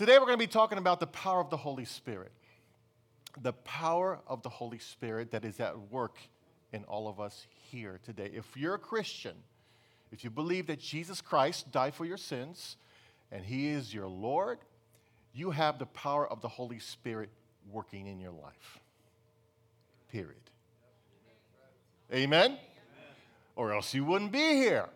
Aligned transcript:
Today 0.00 0.14
we're 0.14 0.24
going 0.24 0.38
to 0.38 0.38
be 0.38 0.46
talking 0.46 0.78
about 0.78 0.98
the 0.98 1.06
power 1.06 1.40
of 1.40 1.50
the 1.50 1.58
Holy 1.58 1.84
Spirit. 1.84 2.32
The 3.42 3.52
power 3.52 4.18
of 4.26 4.42
the 4.42 4.48
Holy 4.48 4.78
Spirit 4.78 5.32
that 5.32 5.44
is 5.44 5.60
at 5.60 5.78
work 5.90 6.16
in 6.72 6.84
all 6.84 7.06
of 7.06 7.20
us 7.20 7.46
here 7.70 8.00
today. 8.02 8.30
If 8.32 8.56
you're 8.56 8.76
a 8.76 8.78
Christian, 8.78 9.34
if 10.10 10.24
you 10.24 10.30
believe 10.30 10.68
that 10.68 10.80
Jesus 10.80 11.20
Christ 11.20 11.70
died 11.70 11.92
for 11.92 12.06
your 12.06 12.16
sins 12.16 12.78
and 13.30 13.44
he 13.44 13.68
is 13.68 13.92
your 13.92 14.06
Lord, 14.06 14.60
you 15.34 15.50
have 15.50 15.78
the 15.78 15.84
power 15.84 16.26
of 16.26 16.40
the 16.40 16.48
Holy 16.48 16.78
Spirit 16.78 17.28
working 17.70 18.06
in 18.06 18.20
your 18.20 18.32
life. 18.32 18.80
Period. 20.10 20.48
Amen? 22.10 22.52
Amen? 22.52 22.58
Or 23.54 23.74
else 23.74 23.92
you 23.92 24.06
wouldn't 24.06 24.32
be 24.32 24.54
here. 24.54 24.88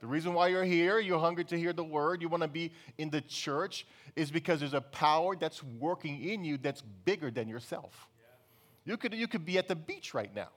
The 0.00 0.06
reason 0.06 0.32
why 0.32 0.48
you're 0.48 0.64
here, 0.64 1.00
you're 1.00 1.18
hungry 1.18 1.44
to 1.46 1.58
hear 1.58 1.72
the 1.72 1.82
word, 1.82 2.22
you 2.22 2.28
want 2.28 2.42
to 2.42 2.48
be 2.48 2.72
in 2.98 3.10
the 3.10 3.20
church, 3.20 3.86
is 4.14 4.30
because 4.30 4.60
there's 4.60 4.74
a 4.74 4.80
power 4.80 5.34
that's 5.34 5.62
working 5.62 6.22
in 6.22 6.44
you 6.44 6.56
that's 6.56 6.82
bigger 7.04 7.30
than 7.30 7.48
yourself. 7.48 8.08
You 8.84 8.96
could, 8.96 9.12
you 9.12 9.26
could 9.26 9.44
be 9.44 9.58
at 9.58 9.66
the 9.66 9.74
beach 9.74 10.14
right 10.14 10.30
now. 10.34 10.48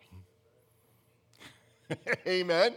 Amen. 2.28 2.76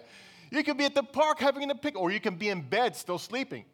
You 0.51 0.65
could 0.65 0.79
be 0.79 0.85
at 0.85 0.95
the 0.95 1.03
park 1.03 1.39
having 1.39 1.71
a 1.71 1.75
picnic, 1.75 2.01
or 2.01 2.11
you 2.11 2.21
can 2.21 2.37
be 2.37 2.49
in 2.49 2.63
bed 2.63 2.97
still 2.97 3.19
sleeping. 3.19 3.65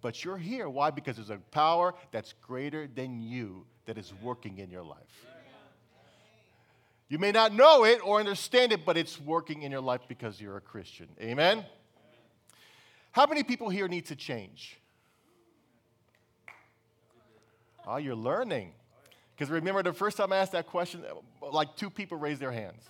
But 0.00 0.24
you're 0.24 0.36
here. 0.36 0.68
Why? 0.68 0.90
Because 0.90 1.16
there's 1.16 1.30
a 1.30 1.38
power 1.50 1.94
that's 2.10 2.34
greater 2.42 2.86
than 2.86 3.22
you 3.22 3.64
that 3.86 3.96
is 3.98 4.12
working 4.22 4.58
in 4.58 4.70
your 4.70 4.82
life. 4.82 5.26
You 7.08 7.18
may 7.18 7.32
not 7.32 7.54
know 7.54 7.84
it 7.84 8.00
or 8.04 8.18
understand 8.18 8.72
it, 8.72 8.84
but 8.84 8.96
it's 8.96 9.20
working 9.20 9.62
in 9.62 9.70
your 9.70 9.80
life 9.80 10.00
because 10.08 10.40
you're 10.40 10.56
a 10.56 10.60
Christian. 10.60 11.08
Amen? 11.20 11.64
How 13.14 13.26
many 13.26 13.44
people 13.44 13.68
here 13.68 13.86
need 13.86 14.06
to 14.06 14.16
change? 14.16 14.76
Oh, 17.86 17.96
you're 17.96 18.16
learning. 18.16 18.72
Because 19.36 19.52
remember, 19.52 19.84
the 19.84 19.92
first 19.92 20.16
time 20.16 20.32
I 20.32 20.38
asked 20.38 20.50
that 20.50 20.66
question, 20.66 21.04
like 21.40 21.76
two 21.76 21.90
people 21.90 22.18
raised 22.18 22.40
their 22.40 22.50
hands. 22.50 22.82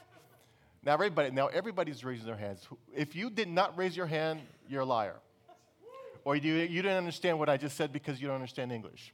Now 0.83 0.95
everybody, 0.95 1.31
now 1.31 1.49
everybody's 1.49 2.03
raising 2.03 2.25
their 2.25 2.39
hands. 2.39 2.67
If 2.97 3.15
you 3.15 3.29
did 3.29 3.49
not 3.49 3.77
raise 3.77 3.95
your 3.95 4.07
hand, 4.07 4.41
you're 4.67 4.81
a 4.81 4.87
liar. 4.87 5.17
Or 6.25 6.37
you, 6.37 6.55
you 6.55 6.81
didn't 6.81 6.97
understand 6.97 7.39
what 7.39 7.51
I 7.51 7.59
just 7.59 7.77
said 7.77 7.93
because 7.93 8.19
you 8.19 8.27
don't 8.27 8.37
understand 8.37 8.73
English. 8.73 9.13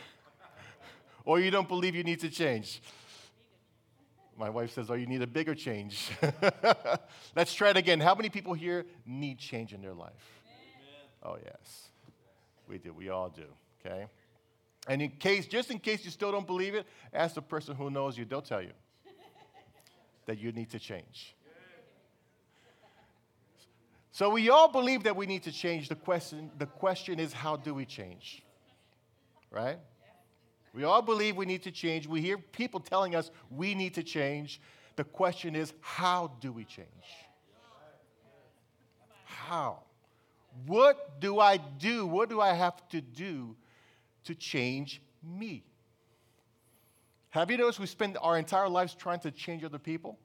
or 1.26 1.38
you 1.38 1.50
don't 1.50 1.68
believe 1.68 1.94
you 1.94 2.02
need 2.02 2.20
to 2.20 2.30
change. 2.30 2.80
My 4.36 4.50
wife 4.50 4.72
says, 4.72 4.90
Oh, 4.90 4.94
you 4.94 5.06
need 5.06 5.22
a 5.22 5.26
bigger 5.26 5.54
change. 5.54 6.10
Let's 7.36 7.54
try 7.54 7.70
it 7.70 7.76
again. 7.76 8.00
How 8.00 8.14
many 8.14 8.28
people 8.28 8.54
here 8.54 8.86
need 9.06 9.38
change 9.38 9.72
in 9.72 9.82
their 9.82 9.94
life? 9.94 10.12
Amen. 11.22 11.36
Oh, 11.36 11.38
yes. 11.44 11.88
We 12.68 12.78
do. 12.78 12.92
We 12.92 13.08
all 13.08 13.28
do. 13.28 13.44
Okay? 13.84 14.06
And 14.88 15.00
in 15.00 15.10
case, 15.10 15.46
just 15.46 15.70
in 15.70 15.78
case 15.78 16.04
you 16.04 16.10
still 16.10 16.32
don't 16.32 16.46
believe 16.46 16.74
it, 16.74 16.86
ask 17.12 17.34
the 17.34 17.42
person 17.42 17.76
who 17.76 17.90
knows 17.90 18.18
you, 18.18 18.24
they'll 18.24 18.42
tell 18.42 18.62
you 18.62 18.72
that 20.26 20.38
you 20.38 20.52
need 20.52 20.70
to 20.70 20.78
change. 20.78 21.36
So 24.10 24.28
we 24.28 24.50
all 24.50 24.70
believe 24.70 25.04
that 25.04 25.16
we 25.16 25.26
need 25.26 25.44
to 25.44 25.52
change. 25.52 25.88
The 25.88 25.94
question, 25.94 26.50
the 26.58 26.66
question 26.66 27.18
is, 27.18 27.32
how 27.32 27.56
do 27.56 27.72
we 27.72 27.86
change? 27.86 28.42
Right? 29.50 29.78
We 30.74 30.84
all 30.84 31.02
believe 31.02 31.36
we 31.36 31.44
need 31.44 31.62
to 31.64 31.70
change. 31.70 32.06
We 32.06 32.20
hear 32.22 32.38
people 32.38 32.80
telling 32.80 33.14
us 33.14 33.30
we 33.50 33.74
need 33.74 33.94
to 33.94 34.02
change. 34.02 34.60
The 34.96 35.04
question 35.04 35.54
is, 35.54 35.72
how 35.80 36.32
do 36.40 36.52
we 36.52 36.64
change? 36.64 36.88
How? 39.24 39.80
What 40.66 41.20
do 41.20 41.40
I 41.40 41.56
do? 41.56 42.06
What 42.06 42.30
do 42.30 42.40
I 42.40 42.52
have 42.52 42.88
to 42.90 43.00
do 43.00 43.56
to 44.24 44.34
change 44.34 45.02
me? 45.22 45.64
Have 47.30 47.50
you 47.50 47.56
noticed 47.56 47.80
we 47.80 47.86
spend 47.86 48.18
our 48.20 48.38
entire 48.38 48.68
lives 48.68 48.94
trying 48.94 49.20
to 49.20 49.30
change 49.30 49.64
other 49.64 49.78
people? 49.78 50.18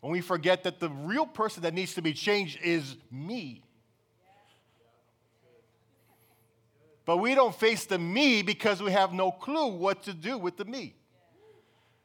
When 0.00 0.12
we 0.12 0.20
forget 0.20 0.64
that 0.64 0.80
the 0.80 0.88
real 0.88 1.26
person 1.26 1.62
that 1.62 1.74
needs 1.74 1.94
to 1.94 2.02
be 2.02 2.12
changed 2.12 2.58
is 2.62 2.96
me. 3.10 3.62
But 7.04 7.18
we 7.18 7.34
don't 7.34 7.54
face 7.54 7.84
the 7.84 7.98
me 7.98 8.42
because 8.42 8.82
we 8.82 8.92
have 8.92 9.12
no 9.12 9.30
clue 9.32 9.68
what 9.68 10.04
to 10.04 10.12
do 10.12 10.38
with 10.38 10.56
the 10.56 10.64
me. 10.64 10.94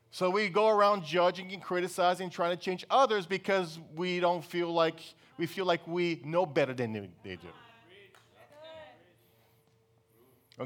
So 0.10 0.30
we 0.30 0.50
go 0.50 0.70
around 0.70 1.04
judging 1.04 1.52
and 1.52 1.62
criticizing, 1.62 2.30
trying 2.30 2.58
to 2.58 2.62
change 2.62 2.86
others 2.90 3.26
because 3.26 3.78
we 3.96 4.20
don't 4.20 4.44
feel 4.44 4.74
like 4.74 5.00
we 5.38 5.46
feel 5.46 5.66
like 5.66 5.88
we 5.88 6.22
know 6.26 6.46
better 6.46 6.74
than 6.74 7.12
they 7.24 7.36
do. 7.36 7.48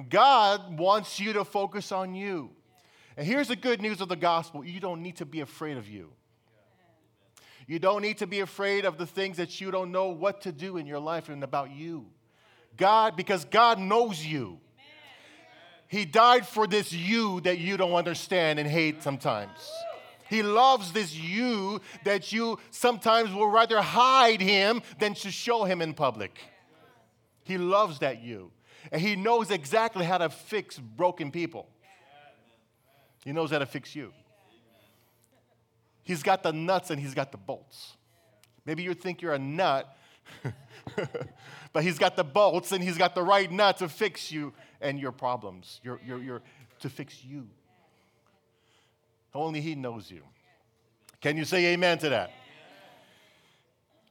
God 0.10 0.80
wants 0.80 1.20
you 1.20 1.34
to 1.34 1.44
focus 1.44 1.92
on 1.92 2.16
you. 2.16 2.52
And 3.18 3.28
here's 3.28 3.50
the 3.50 3.58
good 3.58 3.82
news 3.82 4.00
of 4.00 4.08
the 4.08 4.16
gospel 4.16 4.64
you 4.64 4.80
don't 4.80 5.02
need 5.02 5.18
to 5.18 5.26
be 5.26 5.42
afraid 5.42 5.76
of 5.76 5.90
you. 5.90 6.12
You 7.68 7.80
don't 7.80 8.02
need 8.02 8.18
to 8.20 8.28
be 8.28 8.40
afraid 8.40 8.86
of 8.86 8.98
the 8.98 9.06
things 9.06 9.38
that 9.38 9.60
you 9.60 9.72
don't 9.72 9.92
know 9.92 10.08
what 10.08 10.42
to 10.42 10.52
do 10.52 10.78
in 10.78 10.86
your 10.86 11.00
life 11.00 11.30
and 11.30 11.44
about 11.44 11.72
you. 11.72 12.06
God, 12.78 13.16
because 13.16 13.46
God 13.46 13.80
knows 13.80 14.26
you. 14.26 14.60
He 15.88 16.06
died 16.06 16.48
for 16.48 16.68
this 16.68 16.94
you 16.94 17.42
that 17.42 17.60
you 17.60 17.76
don't 17.76 17.94
understand 17.94 18.60
and 18.60 18.70
hate 18.70 19.04
sometimes. 19.04 19.70
He 20.30 20.42
loves 20.42 20.94
this 20.94 21.14
you 21.14 21.82
that 22.06 22.32
you 22.32 22.58
sometimes 22.70 23.34
will 23.34 23.50
rather 23.50 23.82
hide 23.82 24.40
him 24.40 24.82
than 25.00 25.14
to 25.16 25.30
show 25.30 25.66
him 25.66 25.82
in 25.82 25.94
public. 25.94 26.40
He 27.44 27.58
loves 27.58 28.00
that 28.00 28.24
you. 28.24 28.52
And 28.94 29.02
he 29.02 29.18
knows 29.18 29.52
exactly 29.52 30.06
how 30.06 30.20
to 30.20 30.30
fix 30.30 30.80
broken 30.80 31.32
people. 31.32 31.68
He 33.26 33.34
knows 33.34 33.52
how 33.52 33.60
to 33.60 33.66
fix 33.66 33.94
you. 33.94 34.14
He's 36.04 36.24
got 36.24 36.44
the 36.44 36.54
nuts 36.54 36.90
and 36.90 37.00
he's 37.00 37.14
got 37.14 37.34
the 37.34 37.38
bolts. 37.38 37.98
Maybe 38.66 38.84
you 38.84 38.94
think 38.94 39.22
you're 39.22 39.34
a 39.34 39.40
nut 39.40 39.94
but 41.74 41.84
he's 41.84 41.98
got 41.98 42.16
the 42.16 42.24
bolts 42.24 42.72
and 42.72 42.84
he's 42.84 42.98
got 42.98 43.16
the 43.16 43.24
right 43.24 43.52
nut 43.52 43.78
to 43.78 43.90
fix 43.90 44.32
you 44.32 44.54
and 44.82 45.00
your 45.00 45.12
problems, 45.12 45.80
your, 45.84 46.00
your, 46.06 46.22
your, 46.22 46.42
to 46.80 46.90
fix 46.90 47.24
you. 47.24 47.48
Only 49.34 49.62
he 49.62 49.76
knows 49.76 50.12
you. 50.12 50.22
Can 51.22 51.38
you 51.38 51.46
say 51.46 51.74
amen 51.74 52.00
to 52.00 52.10
that? 52.10 52.32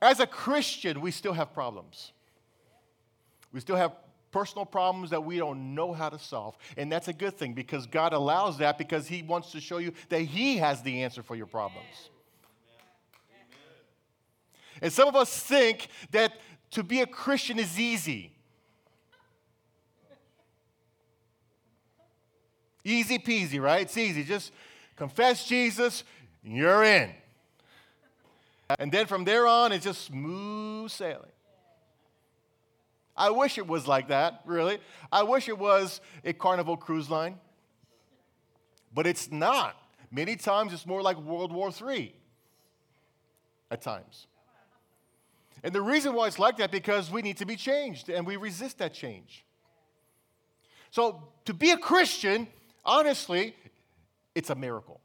As 0.00 0.20
a 0.20 0.26
Christian, 0.26 1.00
we 1.00 1.10
still 1.10 1.34
have 1.34 1.52
problems. 1.52 2.12
We 3.52 3.60
still 3.60 3.76
have 3.76 3.92
personal 4.30 4.64
problems 4.64 5.10
that 5.10 5.22
we 5.22 5.36
don't 5.36 5.74
know 5.74 5.92
how 5.92 6.08
to 6.08 6.18
solve. 6.18 6.56
And 6.76 6.90
that's 6.90 7.08
a 7.08 7.12
good 7.12 7.36
thing 7.36 7.52
because 7.52 7.86
God 7.86 8.12
allows 8.12 8.58
that 8.58 8.78
because 8.78 9.06
He 9.06 9.22
wants 9.22 9.52
to 9.52 9.60
show 9.60 9.78
you 9.78 9.92
that 10.08 10.20
He 10.22 10.56
has 10.58 10.82
the 10.82 11.02
answer 11.02 11.22
for 11.22 11.36
your 11.36 11.46
problems. 11.46 12.10
And 14.82 14.92
some 14.92 15.08
of 15.08 15.16
us 15.16 15.42
think 15.42 15.88
that 16.12 16.32
to 16.72 16.82
be 16.82 17.00
a 17.00 17.06
Christian 17.06 17.58
is 17.58 17.78
easy. 17.78 18.32
Easy 22.84 23.18
peasy, 23.18 23.60
right? 23.60 23.82
It's 23.82 23.96
easy. 23.96 24.24
Just 24.24 24.52
confess 24.96 25.46
Jesus, 25.46 26.04
you're 26.42 26.82
in. 26.84 27.10
And 28.78 28.90
then 28.90 29.06
from 29.06 29.24
there 29.24 29.46
on, 29.46 29.72
it's 29.72 29.84
just 29.84 30.04
smooth 30.04 30.90
sailing. 30.90 31.32
I 33.16 33.30
wish 33.30 33.58
it 33.58 33.66
was 33.66 33.86
like 33.86 34.08
that, 34.08 34.40
really. 34.46 34.78
I 35.12 35.24
wish 35.24 35.48
it 35.48 35.58
was 35.58 36.00
a 36.24 36.32
Carnival 36.32 36.76
cruise 36.76 37.10
line. 37.10 37.38
But 38.94 39.06
it's 39.06 39.30
not. 39.30 39.76
Many 40.10 40.36
times 40.36 40.72
it's 40.72 40.86
more 40.86 41.02
like 41.02 41.18
World 41.18 41.52
War 41.52 41.70
III 41.70 42.14
at 43.70 43.82
times. 43.82 44.26
And 45.62 45.74
the 45.74 45.82
reason 45.82 46.14
why 46.14 46.26
it's 46.26 46.38
like 46.38 46.56
that 46.58 46.70
because 46.70 47.10
we 47.10 47.22
need 47.22 47.36
to 47.38 47.46
be 47.46 47.56
changed 47.56 48.08
and 48.08 48.26
we 48.26 48.36
resist 48.36 48.78
that 48.78 48.94
change. 48.94 49.44
So 50.90 51.22
to 51.44 51.54
be 51.54 51.70
a 51.70 51.76
Christian, 51.76 52.48
honestly, 52.84 53.54
it's 54.34 54.50
a 54.50 54.54
miracle. 54.54 55.00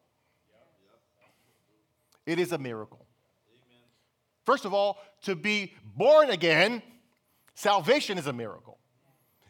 It 2.25 2.39
is 2.39 2.51
a 2.51 2.57
miracle. 2.57 3.05
First 4.45 4.65
of 4.65 4.73
all, 4.73 4.99
to 5.23 5.35
be 5.35 5.73
born 5.95 6.29
again, 6.29 6.81
salvation 7.55 8.17
is 8.17 8.27
a 8.27 8.33
miracle. 8.33 8.77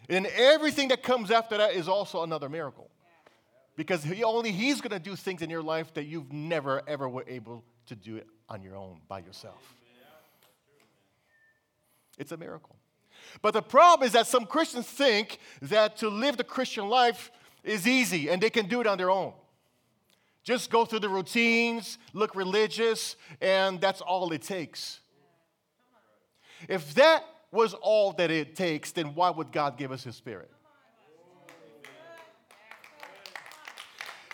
And 0.10 0.28
everything 0.28 0.90
that 0.90 1.04
comes 1.04 1.32
after 1.32 1.58
that 1.58 1.74
is 1.74 1.88
also 1.88 2.24
another 2.24 2.50
miracle. 2.50 2.90
Because 3.76 4.04
he, 4.04 4.24
only 4.24 4.52
He's 4.52 4.80
going 4.80 4.92
to 4.92 5.00
do 5.00 5.16
things 5.16 5.42
in 5.42 5.50
your 5.50 5.64
life 5.64 5.94
that 5.96 6.06
you've 6.06 6.32
never, 6.32 6.82
ever 6.88 7.10
were 7.10 7.26
able 7.28 7.64
to 7.88 7.96
do 7.96 8.16
it 8.18 8.28
on 8.48 8.62
your 8.62 8.76
own, 8.76 9.02
by 9.08 9.20
yourself. 9.20 9.76
It's 12.18 12.32
a 12.32 12.38
miracle. 12.38 12.76
But 13.42 13.54
the 13.54 13.62
problem 13.62 14.06
is 14.06 14.14
that 14.14 14.28
some 14.28 14.46
Christians 14.46 14.86
think 14.86 15.40
that 15.62 15.98
to 15.98 16.10
live 16.10 16.38
the 16.38 16.44
Christian 16.44 16.88
life 16.88 17.32
is 17.64 17.88
easy 17.88 18.30
and 18.30 18.42
they 18.42 18.50
can 18.50 18.68
do 18.68 18.82
it 18.82 18.88
on 18.88 18.98
their 18.98 19.12
own. 19.12 19.34
Just 20.44 20.70
go 20.70 20.86
through 20.86 21.00
the 21.00 21.10
routines, 21.10 21.98
look 22.14 22.36
religious, 22.36 23.16
and 23.42 23.82
that's 23.82 24.00
all 24.00 24.32
it 24.32 24.44
takes. 24.44 25.00
If 26.70 26.94
that 26.94 27.24
was 27.52 27.74
all 27.74 28.12
that 28.14 28.30
it 28.30 28.56
takes, 28.56 28.92
then 28.92 29.16
why 29.16 29.32
would 29.32 29.52
God 29.52 29.78
give 29.78 29.92
us 29.92 30.04
His 30.04 30.16
Spirit? 30.16 30.52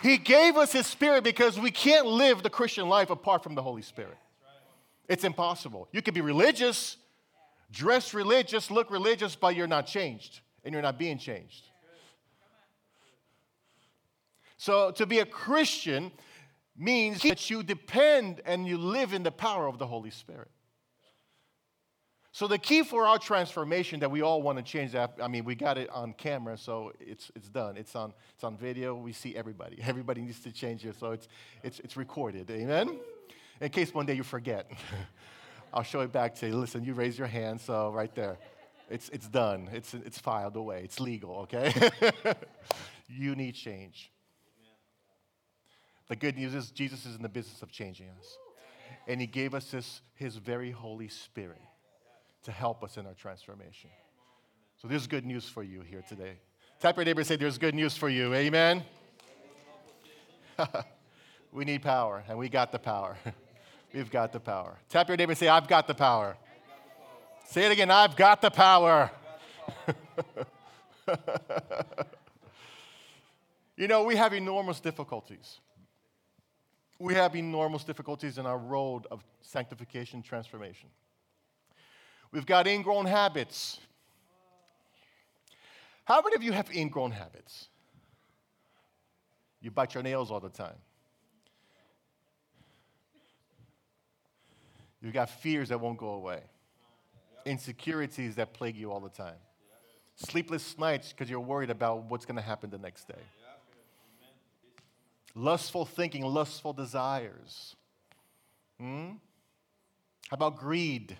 He 0.01 0.17
gave 0.17 0.57
us 0.57 0.73
His 0.73 0.87
Spirit 0.87 1.23
because 1.23 1.59
we 1.59 1.71
can't 1.71 2.07
live 2.07 2.43
the 2.43 2.49
Christian 2.49 2.89
life 2.89 3.09
apart 3.09 3.43
from 3.43 3.55
the 3.55 3.61
Holy 3.61 3.83
Spirit. 3.83 4.17
It's 5.07 5.23
impossible. 5.23 5.87
You 5.91 6.01
can 6.01 6.13
be 6.13 6.21
religious, 6.21 6.97
dress 7.71 8.13
religious, 8.13 8.69
look 8.69 8.91
religious, 8.91 9.35
but 9.35 9.55
you're 9.55 9.67
not 9.67 9.87
changed 9.87 10.41
and 10.63 10.73
you're 10.73 10.81
not 10.81 10.97
being 10.97 11.17
changed. 11.17 11.63
So 14.57 14.91
to 14.91 15.05
be 15.05 15.19
a 15.19 15.25
Christian 15.25 16.11
means 16.77 17.23
that 17.23 17.49
you 17.49 17.63
depend 17.63 18.41
and 18.45 18.67
you 18.67 18.77
live 18.77 19.13
in 19.13 19.23
the 19.23 19.31
power 19.31 19.67
of 19.67 19.79
the 19.79 19.87
Holy 19.87 20.11
Spirit. 20.11 20.51
So 22.33 22.47
the 22.47 22.57
key 22.57 22.83
for 22.83 23.05
our 23.05 23.19
transformation 23.19 23.99
that 23.99 24.09
we 24.09 24.21
all 24.21 24.41
want 24.41 24.57
to 24.57 24.63
change 24.63 24.93
that 24.93 25.15
I 25.21 25.27
mean 25.27 25.43
we 25.43 25.53
got 25.53 25.77
it 25.77 25.89
on 25.89 26.13
camera 26.13 26.57
so 26.57 26.93
it's 26.99 27.29
it's 27.35 27.49
done. 27.49 27.75
It's 27.75 27.95
on 27.95 28.13
it's 28.35 28.43
on 28.43 28.55
video. 28.55 28.95
We 28.95 29.11
see 29.11 29.35
everybody. 29.35 29.79
Everybody 29.81 30.21
needs 30.21 30.39
to 30.41 30.51
change 30.51 30.85
it 30.85 30.95
so 30.99 31.11
it's 31.11 31.27
it's 31.63 31.79
it's 31.79 31.97
recorded. 31.97 32.49
Amen? 32.49 32.99
In 33.59 33.69
case 33.69 33.93
one 33.93 34.05
day 34.05 34.13
you 34.13 34.23
forget 34.23 34.71
I'll 35.73 35.83
show 35.83 36.01
it 36.01 36.11
back 36.11 36.35
to 36.35 36.47
you 36.47 36.55
listen 36.55 36.83
you 36.83 36.93
raise 36.93 37.17
your 37.17 37.27
hand 37.27 37.61
so 37.61 37.91
right 37.91 38.13
there 38.15 38.37
it's 38.89 39.09
it's 39.09 39.27
done 39.27 39.69
it's 39.71 39.93
it's 39.93 40.19
filed 40.19 40.55
away 40.55 40.81
it's 40.83 40.99
legal 40.99 41.47
okay 41.47 41.73
you 43.07 43.35
need 43.35 43.53
change 43.53 44.11
the 46.07 46.15
good 46.15 46.35
news 46.35 46.53
is 46.53 46.71
Jesus 46.71 47.05
is 47.05 47.15
in 47.15 47.21
the 47.21 47.29
business 47.29 47.61
of 47.61 47.71
changing 47.71 48.09
us 48.19 48.37
and 49.07 49.19
he 49.19 49.27
gave 49.27 49.53
us 49.53 49.71
this 49.71 50.01
his 50.15 50.35
very 50.35 50.71
holy 50.71 51.07
spirit 51.07 51.61
to 52.43 52.51
help 52.51 52.83
us 52.83 52.97
in 52.97 53.05
our 53.05 53.13
transformation. 53.13 53.89
So 54.81 54.87
there's 54.87 55.07
good 55.07 55.25
news 55.25 55.47
for 55.47 55.63
you 55.63 55.81
here 55.81 56.03
today. 56.07 56.39
Tap 56.79 56.95
your 56.95 57.05
neighbor 57.05 57.21
and 57.21 57.27
say, 57.27 57.35
There's 57.35 57.57
good 57.57 57.75
news 57.75 57.95
for 57.95 58.09
you. 58.09 58.33
Amen. 58.33 58.83
we 61.51 61.65
need 61.65 61.81
power, 61.81 62.23
and 62.27 62.37
we 62.37 62.49
got 62.49 62.71
the 62.71 62.79
power. 62.79 63.17
We've 63.93 64.09
got 64.09 64.31
the 64.31 64.39
power. 64.39 64.77
Tap 64.89 65.09
your 65.09 65.17
neighbor 65.17 65.31
and 65.31 65.37
say, 65.37 65.47
I've 65.47 65.67
got 65.67 65.87
the 65.87 65.93
power. 65.93 66.37
Say 67.45 67.65
it 67.65 67.71
again, 67.73 67.91
I've 67.91 68.15
got 68.15 68.41
the 68.41 68.49
power. 68.49 69.11
you 73.75 73.87
know, 73.87 74.03
we 74.03 74.15
have 74.15 74.31
enormous 74.33 74.79
difficulties. 74.79 75.59
We 76.99 77.15
have 77.15 77.35
enormous 77.35 77.83
difficulties 77.83 78.37
in 78.37 78.45
our 78.45 78.57
road 78.57 79.07
of 79.11 79.25
sanctification 79.41 80.21
transformation. 80.21 80.87
We've 82.31 82.45
got 82.45 82.67
ingrown 82.67 83.07
habits. 83.07 83.79
How 86.05 86.21
many 86.21 86.35
of 86.35 86.43
you 86.43 86.53
have 86.53 86.71
ingrown 86.73 87.11
habits? 87.11 87.67
You 89.59 89.71
bite 89.71 89.93
your 89.93 90.03
nails 90.03 90.31
all 90.31 90.39
the 90.39 90.49
time. 90.49 90.75
You've 95.01 95.13
got 95.13 95.29
fears 95.29 95.69
that 95.69 95.79
won't 95.79 95.97
go 95.97 96.09
away, 96.09 96.41
insecurities 97.45 98.35
that 98.35 98.53
plague 98.53 98.75
you 98.75 98.91
all 98.91 98.99
the 98.99 99.09
time, 99.09 99.39
sleepless 100.15 100.77
nights 100.77 101.11
because 101.11 101.29
you're 101.29 101.39
worried 101.39 101.69
about 101.69 102.03
what's 102.05 102.25
going 102.25 102.35
to 102.35 102.41
happen 102.41 102.69
the 102.69 102.77
next 102.77 103.07
day, 103.07 103.23
lustful 105.33 105.85
thinking, 105.85 106.23
lustful 106.23 106.73
desires. 106.73 107.75
Hmm? 108.79 109.11
How 110.29 110.35
about 110.35 110.57
greed? 110.57 111.17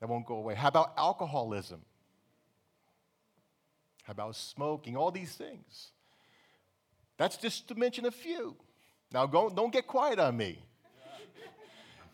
that 0.00 0.08
won't 0.08 0.26
go 0.26 0.36
away? 0.36 0.54
How 0.54 0.68
about 0.68 0.94
alcoholism? 0.96 1.82
How 4.04 4.12
about 4.12 4.34
smoking? 4.34 4.96
All 4.96 5.10
these 5.10 5.34
things. 5.34 5.92
That's 7.18 7.36
just 7.36 7.68
to 7.68 7.74
mention 7.74 8.06
a 8.06 8.10
few. 8.10 8.56
Now, 9.12 9.26
go, 9.26 9.50
don't 9.50 9.72
get 9.72 9.86
quiet 9.86 10.18
on 10.18 10.36
me. 10.36 10.58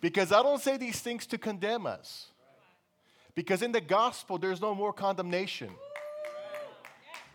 Because 0.01 0.33
I 0.33 0.43
don't 0.43 0.61
say 0.61 0.77
these 0.77 1.01
things 1.01 1.27
to 1.27 1.39
condemn 1.39 1.87
us. 1.87 2.27
Because 3.35 3.63
in 3.63 3.73
the 3.73 3.81
gospel, 3.81 4.39
there's 4.39 4.61
no 4.61 4.75
more 4.75 4.93
condemnation. 4.93 5.71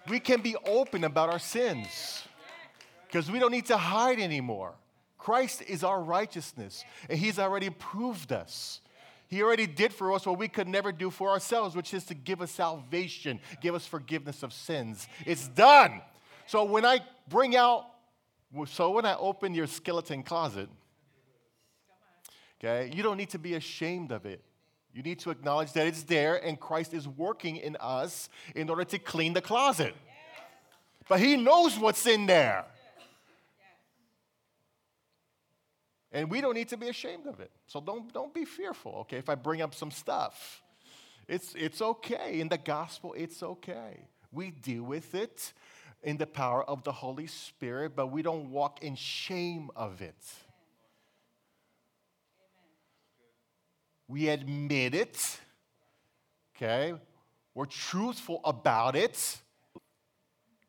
We 0.10 0.20
can 0.20 0.42
be 0.42 0.56
open 0.66 1.04
about 1.04 1.30
our 1.30 1.40
sins 1.40 2.24
because 3.08 3.30
we 3.30 3.40
don't 3.40 3.52
need 3.52 3.68
to 3.68 3.78
hide 3.78 4.20
anymore. 4.20 4.74
Christ 5.18 5.62
is 5.68 5.84
our 5.84 6.02
righteousness, 6.02 6.84
and 7.08 7.20
He's 7.20 7.38
already 7.38 7.70
proved 7.70 8.32
us. 8.32 8.82
He 9.28 9.44
already 9.44 9.68
did 9.68 9.94
for 9.94 10.12
us 10.14 10.26
what 10.26 10.40
we 10.40 10.48
could 10.48 10.68
never 10.68 10.92
do 10.92 11.10
for 11.10 11.30
ourselves, 11.30 11.76
which 11.76 11.94
is 11.94 12.04
to 12.06 12.16
give 12.16 12.42
us 12.42 12.52
salvation, 12.52 13.40
give 13.62 13.76
us 13.76 13.86
forgiveness 13.86 14.44
of 14.44 14.52
sins. 14.52 15.08
It's 15.26 15.48
done. 15.48 16.02
So 16.48 16.64
when 16.64 16.84
I 16.84 17.00
bring 17.30 17.56
out, 17.56 17.86
so 18.66 18.90
when 18.90 19.06
I 19.06 19.16
open 19.16 19.54
your 19.54 19.68
skeleton 19.68 20.24
closet, 20.24 20.68
okay, 22.64 22.92
you 22.94 23.04
don't 23.04 23.18
need 23.18 23.30
to 23.30 23.40
be 23.40 23.56
ashamed 23.56 24.12
of 24.12 24.26
it. 24.26 24.44
You 24.94 25.02
need 25.02 25.20
to 25.20 25.30
acknowledge 25.30 25.74
that 25.74 25.88
it's 25.88 26.04
there 26.04 26.36
and 26.36 26.60
Christ 26.60 26.94
is 26.94 27.08
working 27.08 27.58
in 27.58 27.78
us 27.80 28.30
in 28.56 28.70
order 28.70 28.84
to 28.84 29.00
clean 29.00 29.34
the 29.34 29.42
closet. 29.42 29.96
But 31.08 31.20
He 31.20 31.38
knows 31.38 31.80
what's 31.80 32.06
in 32.06 32.26
there. 32.26 32.66
And 36.12 36.30
we 36.30 36.42
don't 36.42 36.56
need 36.56 36.68
to 36.70 36.78
be 36.78 36.90
ashamed 36.90 37.26
of 37.26 37.40
it. 37.40 37.52
So 37.68 37.80
don't, 37.80 38.12
don't 38.14 38.34
be 38.34 38.44
fearful, 38.44 38.96
okay, 39.02 39.18
if 39.18 39.30
I 39.30 39.36
bring 39.36 39.62
up 39.62 39.74
some 39.74 39.92
stuff. 39.92 40.62
It's, 41.28 41.56
it's 41.56 41.82
okay. 41.82 42.42
In 42.42 42.50
the 42.50 42.58
gospel, 42.58 43.14
it's 43.18 43.42
okay. 43.42 44.08
We 44.34 44.52
deal 44.52 44.84
with 44.84 45.16
it 45.16 45.54
in 46.04 46.18
the 46.18 46.28
power 46.28 46.64
of 46.66 46.84
the 46.84 46.92
Holy 46.92 47.28
Spirit, 47.28 47.94
but 47.96 48.08
we 48.08 48.22
don't 48.22 48.52
walk 48.52 48.84
in 48.84 48.96
shame 48.96 49.70
of 49.74 50.02
it. 50.02 50.18
We 54.12 54.28
admit 54.28 54.94
it, 54.94 55.40
okay? 56.56 56.94
We're 57.56 57.66
truthful 57.66 58.42
about 58.44 58.96
it, 58.96 59.38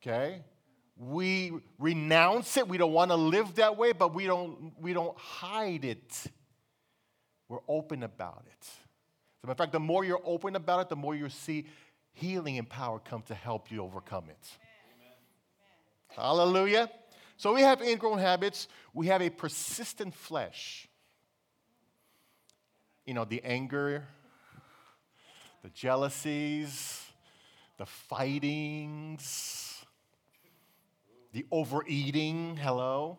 okay? 0.00 0.42
we 0.96 1.52
renounce 1.78 2.56
it. 2.56 2.68
We 2.68 2.78
don't 2.78 2.92
want 2.92 3.10
to 3.10 3.16
live 3.16 3.56
that 3.56 3.76
way, 3.76 3.92
but 3.92 4.14
we 4.14 4.26
don't, 4.26 4.72
we 4.80 4.92
don't 4.92 5.16
hide 5.18 5.84
it. 5.84 6.24
We're 7.48 7.58
open 7.68 8.02
about 8.02 8.44
it. 8.46 8.64
So, 9.42 9.50
in 9.50 9.54
fact, 9.56 9.72
the 9.72 9.80
more 9.80 10.04
you're 10.04 10.22
open 10.24 10.54
about 10.54 10.80
it, 10.80 10.88
the 10.88 10.96
more 10.96 11.14
you 11.14 11.28
see 11.28 11.66
healing 12.12 12.58
and 12.58 12.68
power 12.68 13.00
come 13.00 13.22
to 13.22 13.34
help 13.34 13.70
you 13.70 13.82
overcome 13.82 14.24
it. 14.28 14.48
Amen. 14.96 16.24
Hallelujah. 16.24 16.88
So, 17.36 17.52
we 17.52 17.62
have 17.62 17.82
ingrown 17.82 18.18
habits, 18.18 18.68
we 18.94 19.08
have 19.08 19.22
a 19.22 19.30
persistent 19.30 20.14
flesh. 20.14 20.88
You 23.04 23.14
know, 23.14 23.24
the 23.24 23.42
anger, 23.44 24.04
the 25.62 25.70
jealousies, 25.70 27.04
the 27.78 27.86
fightings 27.86 29.72
the 31.32 31.46
overeating, 31.50 32.56
hello? 32.56 33.18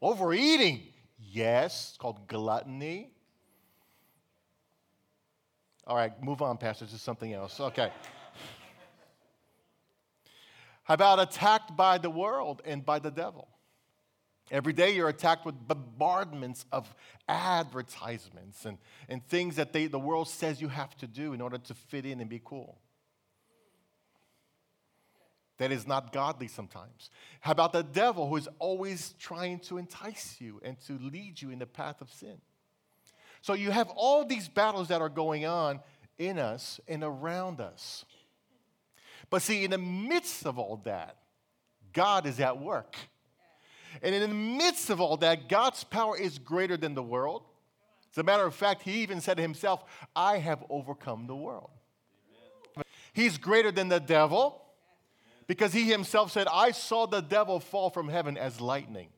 Overeating, 0.00 0.82
yes, 1.18 1.88
it's 1.90 1.98
called 1.98 2.28
gluttony. 2.28 3.10
All 5.86 5.96
right, 5.96 6.12
move 6.22 6.42
on, 6.42 6.58
Pastor, 6.58 6.86
to 6.86 6.98
something 6.98 7.32
else. 7.32 7.60
Okay. 7.60 7.90
How 10.84 10.94
about 10.94 11.20
attacked 11.20 11.74
by 11.74 11.96
the 11.98 12.10
world 12.10 12.60
and 12.66 12.84
by 12.84 12.98
the 12.98 13.10
devil? 13.10 13.48
Every 14.50 14.72
day 14.72 14.94
you're 14.94 15.08
attacked 15.08 15.46
with 15.46 15.54
bombardments 15.66 16.66
of 16.70 16.94
advertisements 17.28 18.64
and, 18.66 18.78
and 19.08 19.26
things 19.26 19.56
that 19.56 19.72
they, 19.72 19.86
the 19.86 19.98
world 19.98 20.28
says 20.28 20.60
you 20.60 20.68
have 20.68 20.96
to 20.98 21.06
do 21.06 21.32
in 21.32 21.40
order 21.40 21.58
to 21.58 21.74
fit 21.74 22.04
in 22.04 22.20
and 22.20 22.28
be 22.28 22.40
cool 22.44 22.78
that 25.58 25.70
is 25.70 25.86
not 25.86 26.12
godly 26.12 26.48
sometimes? 26.48 27.10
How 27.40 27.52
about 27.52 27.72
the 27.72 27.82
devil 27.82 28.28
who 28.28 28.36
is 28.36 28.48
always 28.58 29.14
trying 29.18 29.60
to 29.60 29.78
entice 29.78 30.36
you 30.40 30.60
and 30.64 30.78
to 30.86 30.98
lead 30.98 31.40
you 31.40 31.50
in 31.50 31.58
the 31.58 31.66
path 31.66 32.00
of 32.00 32.10
sin? 32.10 32.38
So 33.40 33.52
you 33.52 33.70
have 33.70 33.88
all 33.90 34.24
these 34.24 34.48
battles 34.48 34.88
that 34.88 35.00
are 35.00 35.08
going 35.08 35.46
on 35.46 35.80
in 36.18 36.38
us 36.38 36.80
and 36.88 37.04
around 37.04 37.60
us. 37.60 38.04
But 39.30 39.42
see, 39.42 39.64
in 39.64 39.70
the 39.70 39.78
midst 39.78 40.46
of 40.46 40.58
all 40.58 40.80
that, 40.84 41.16
God 41.92 42.26
is 42.26 42.40
at 42.40 42.58
work. 42.58 42.96
And 44.02 44.14
in 44.14 44.22
the 44.22 44.28
midst 44.28 44.90
of 44.90 45.00
all 45.00 45.16
that, 45.18 45.48
God's 45.48 45.84
power 45.84 46.16
is 46.16 46.38
greater 46.38 46.76
than 46.76 46.94
the 46.94 47.02
world. 47.02 47.42
As 48.12 48.18
a 48.18 48.22
matter 48.22 48.46
of 48.46 48.54
fact, 48.54 48.82
he 48.82 49.02
even 49.02 49.20
said 49.20 49.38
himself, 49.38 49.84
I 50.14 50.38
have 50.38 50.64
overcome 50.70 51.26
the 51.26 51.34
world. 51.34 51.70
He's 53.12 53.38
greater 53.38 53.70
than 53.70 53.88
the 53.88 54.00
devil 54.00 54.62
because 55.46 55.72
he 55.72 55.84
himself 55.84 56.32
said, 56.32 56.46
I 56.52 56.70
saw 56.72 57.06
the 57.06 57.20
devil 57.20 57.60
fall 57.60 57.90
from 57.90 58.08
heaven 58.08 58.36
as 58.36 58.60
lightning. 58.60 59.08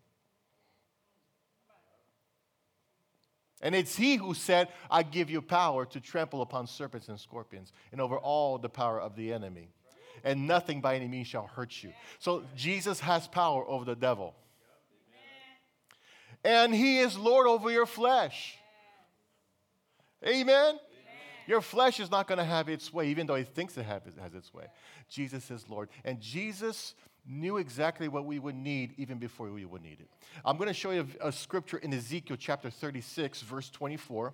And 3.62 3.75
it's 3.75 3.97
he 3.97 4.16
who 4.16 4.35
said, 4.35 4.68
I 4.90 5.02
give 5.02 5.30
you 5.30 5.40
power 5.40 5.87
to 5.87 6.00
trample 6.00 6.42
upon 6.42 6.66
serpents 6.66 7.09
and 7.09 7.18
scorpions 7.18 7.73
and 7.90 8.00
over 8.00 8.16
all 8.18 8.59
the 8.59 8.68
power 8.68 9.00
of 9.00 9.16
the 9.16 9.33
enemy. 9.33 9.71
And 10.25 10.47
nothing 10.47 10.80
by 10.80 10.97
any 10.97 11.09
means 11.09 11.26
shall 11.26 11.47
hurt 11.47 11.83
you. 11.83 11.92
So 12.18 12.45
Jesus 12.54 13.00
has 13.00 13.28
power 13.28 13.66
over 13.66 13.85
the 13.85 13.97
devil. 13.97 14.35
And 16.46 16.72
he 16.72 17.00
is 17.00 17.18
Lord 17.18 17.48
over 17.48 17.72
your 17.72 17.86
flesh. 17.86 18.56
Amen? 20.24 20.78
Your 21.48 21.60
flesh 21.60 21.98
is 21.98 22.08
not 22.08 22.28
going 22.28 22.38
to 22.38 22.44
have 22.44 22.68
its 22.68 22.92
way, 22.92 23.08
even 23.08 23.26
though 23.26 23.34
it 23.34 23.48
thinks 23.48 23.76
it 23.76 23.82
has 23.82 24.32
its 24.32 24.54
way. 24.54 24.66
Jesus 25.08 25.50
is 25.50 25.68
Lord. 25.68 25.88
And 26.04 26.20
Jesus 26.20 26.94
knew 27.26 27.56
exactly 27.56 28.06
what 28.06 28.26
we 28.26 28.38
would 28.38 28.54
need 28.54 28.94
even 28.96 29.18
before 29.18 29.50
we 29.50 29.64
would 29.64 29.82
need 29.82 29.98
it. 29.98 30.08
I'm 30.44 30.56
going 30.56 30.68
to 30.68 30.74
show 30.74 30.92
you 30.92 31.08
a, 31.20 31.28
a 31.28 31.32
scripture 31.32 31.78
in 31.78 31.92
Ezekiel 31.92 32.36
chapter 32.38 32.70
36, 32.70 33.42
verse 33.42 33.68
24. 33.68 34.32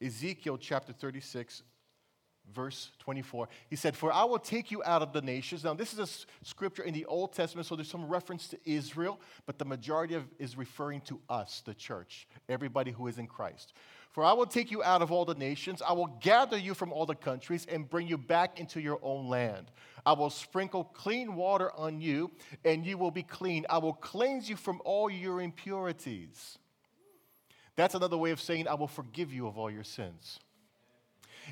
Ezekiel 0.00 0.56
chapter 0.56 0.94
36, 0.94 1.62
verse 2.54 2.90
24. 3.00 3.48
He 3.68 3.76
said, 3.76 3.96
For 3.96 4.12
I 4.12 4.24
will 4.24 4.38
take 4.38 4.70
you 4.70 4.82
out 4.84 5.02
of 5.02 5.12
the 5.12 5.22
nations. 5.22 5.64
Now, 5.64 5.74
this 5.74 5.92
is 5.92 5.98
a 5.98 6.46
scripture 6.46 6.82
in 6.82 6.94
the 6.94 7.04
Old 7.06 7.32
Testament, 7.32 7.66
so 7.66 7.76
there's 7.76 7.90
some 7.90 8.06
reference 8.06 8.48
to 8.48 8.58
Israel, 8.64 9.20
but 9.46 9.58
the 9.58 9.64
majority 9.64 10.14
of 10.14 10.24
is 10.38 10.56
referring 10.56 11.00
to 11.02 11.20
us, 11.28 11.62
the 11.64 11.74
church, 11.74 12.26
everybody 12.48 12.90
who 12.90 13.06
is 13.06 13.18
in 13.18 13.26
Christ. 13.26 13.72
For 14.10 14.22
I 14.22 14.34
will 14.34 14.46
take 14.46 14.70
you 14.70 14.82
out 14.82 15.00
of 15.00 15.10
all 15.10 15.24
the 15.24 15.34
nations, 15.34 15.80
I 15.80 15.94
will 15.94 16.18
gather 16.20 16.58
you 16.58 16.74
from 16.74 16.92
all 16.92 17.06
the 17.06 17.14
countries 17.14 17.66
and 17.70 17.88
bring 17.88 18.06
you 18.06 18.18
back 18.18 18.60
into 18.60 18.80
your 18.80 18.98
own 19.02 19.28
land. 19.28 19.70
I 20.04 20.12
will 20.12 20.30
sprinkle 20.30 20.84
clean 20.84 21.34
water 21.34 21.72
on 21.74 22.00
you, 22.00 22.30
and 22.64 22.84
you 22.84 22.98
will 22.98 23.10
be 23.10 23.22
clean. 23.22 23.64
I 23.70 23.78
will 23.78 23.94
cleanse 23.94 24.50
you 24.50 24.56
from 24.56 24.82
all 24.84 25.08
your 25.08 25.40
impurities. 25.40 26.58
That's 27.74 27.94
another 27.94 28.18
way 28.18 28.32
of 28.32 28.40
saying, 28.40 28.68
I 28.68 28.74
will 28.74 28.88
forgive 28.88 29.32
you 29.32 29.46
of 29.46 29.56
all 29.56 29.70
your 29.70 29.84
sins. 29.84 30.40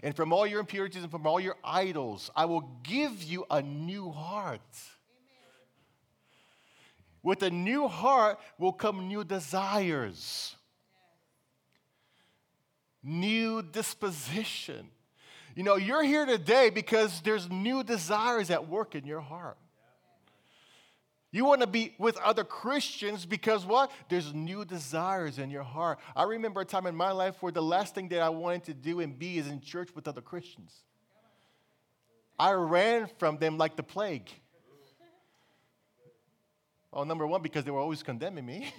And 0.02 0.14
from 0.14 0.32
all 0.32 0.46
your 0.46 0.60
impurities 0.60 1.02
and 1.02 1.10
from 1.10 1.26
all 1.26 1.40
your 1.40 1.56
idols, 1.64 2.30
I 2.34 2.44
will 2.44 2.68
give 2.82 3.22
you 3.22 3.44
a 3.50 3.62
new 3.62 4.10
heart. 4.10 4.60
With 7.22 7.42
a 7.42 7.50
new 7.50 7.86
heart 7.86 8.38
will 8.58 8.72
come 8.72 9.08
new 9.08 9.24
desires 9.24 10.56
new 13.02 13.62
disposition. 13.62 14.88
You 15.54 15.62
know, 15.62 15.76
you're 15.76 16.02
here 16.02 16.26
today 16.26 16.70
because 16.70 17.20
there's 17.22 17.48
new 17.50 17.82
desires 17.82 18.50
at 18.50 18.68
work 18.68 18.94
in 18.94 19.04
your 19.04 19.20
heart. 19.20 19.56
You 21.32 21.44
want 21.44 21.60
to 21.60 21.66
be 21.66 21.94
with 21.98 22.16
other 22.18 22.42
Christians 22.42 23.24
because 23.24 23.64
what? 23.64 23.92
There's 24.08 24.34
new 24.34 24.64
desires 24.64 25.38
in 25.38 25.48
your 25.50 25.62
heart. 25.62 26.00
I 26.16 26.24
remember 26.24 26.60
a 26.60 26.64
time 26.64 26.86
in 26.86 26.96
my 26.96 27.12
life 27.12 27.40
where 27.40 27.52
the 27.52 27.62
last 27.62 27.94
thing 27.94 28.08
that 28.08 28.20
I 28.20 28.28
wanted 28.30 28.64
to 28.64 28.74
do 28.74 29.00
and 29.00 29.16
be 29.16 29.38
is 29.38 29.46
in 29.46 29.60
church 29.60 29.90
with 29.94 30.08
other 30.08 30.20
Christians. 30.20 30.74
I 32.38 32.52
ran 32.52 33.08
from 33.18 33.38
them 33.38 33.58
like 33.58 33.76
the 33.76 33.82
plague. 33.82 34.28
Well, 36.90 37.04
number 37.04 37.26
one, 37.26 37.42
because 37.42 37.64
they 37.64 37.70
were 37.70 37.78
always 37.78 38.02
condemning 38.02 38.44
me. 38.44 38.72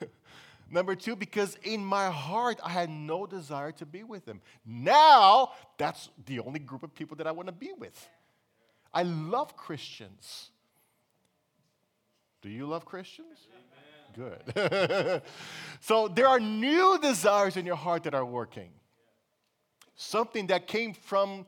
Number 0.70 0.96
two, 0.96 1.14
because 1.14 1.56
in 1.62 1.84
my 1.84 2.10
heart, 2.10 2.58
I 2.64 2.70
had 2.70 2.90
no 2.90 3.26
desire 3.26 3.70
to 3.72 3.86
be 3.86 4.02
with 4.02 4.24
them. 4.24 4.40
Now, 4.66 5.52
that's 5.78 6.08
the 6.26 6.40
only 6.40 6.58
group 6.58 6.82
of 6.82 6.94
people 6.94 7.16
that 7.18 7.26
I 7.26 7.30
want 7.30 7.46
to 7.46 7.52
be 7.52 7.72
with. 7.78 8.08
I 8.92 9.04
love 9.04 9.56
Christians. 9.56 10.50
Do 12.44 12.50
you 12.50 12.66
love 12.66 12.84
Christians? 12.84 13.48
Amen. 14.18 14.42
Good. 14.44 15.22
so 15.80 16.08
there 16.08 16.28
are 16.28 16.38
new 16.38 16.98
desires 17.00 17.56
in 17.56 17.64
your 17.64 17.74
heart 17.74 18.02
that 18.02 18.12
are 18.12 18.24
working. 18.24 18.68
Something 19.96 20.48
that 20.48 20.66
came 20.66 20.92
from 20.92 21.46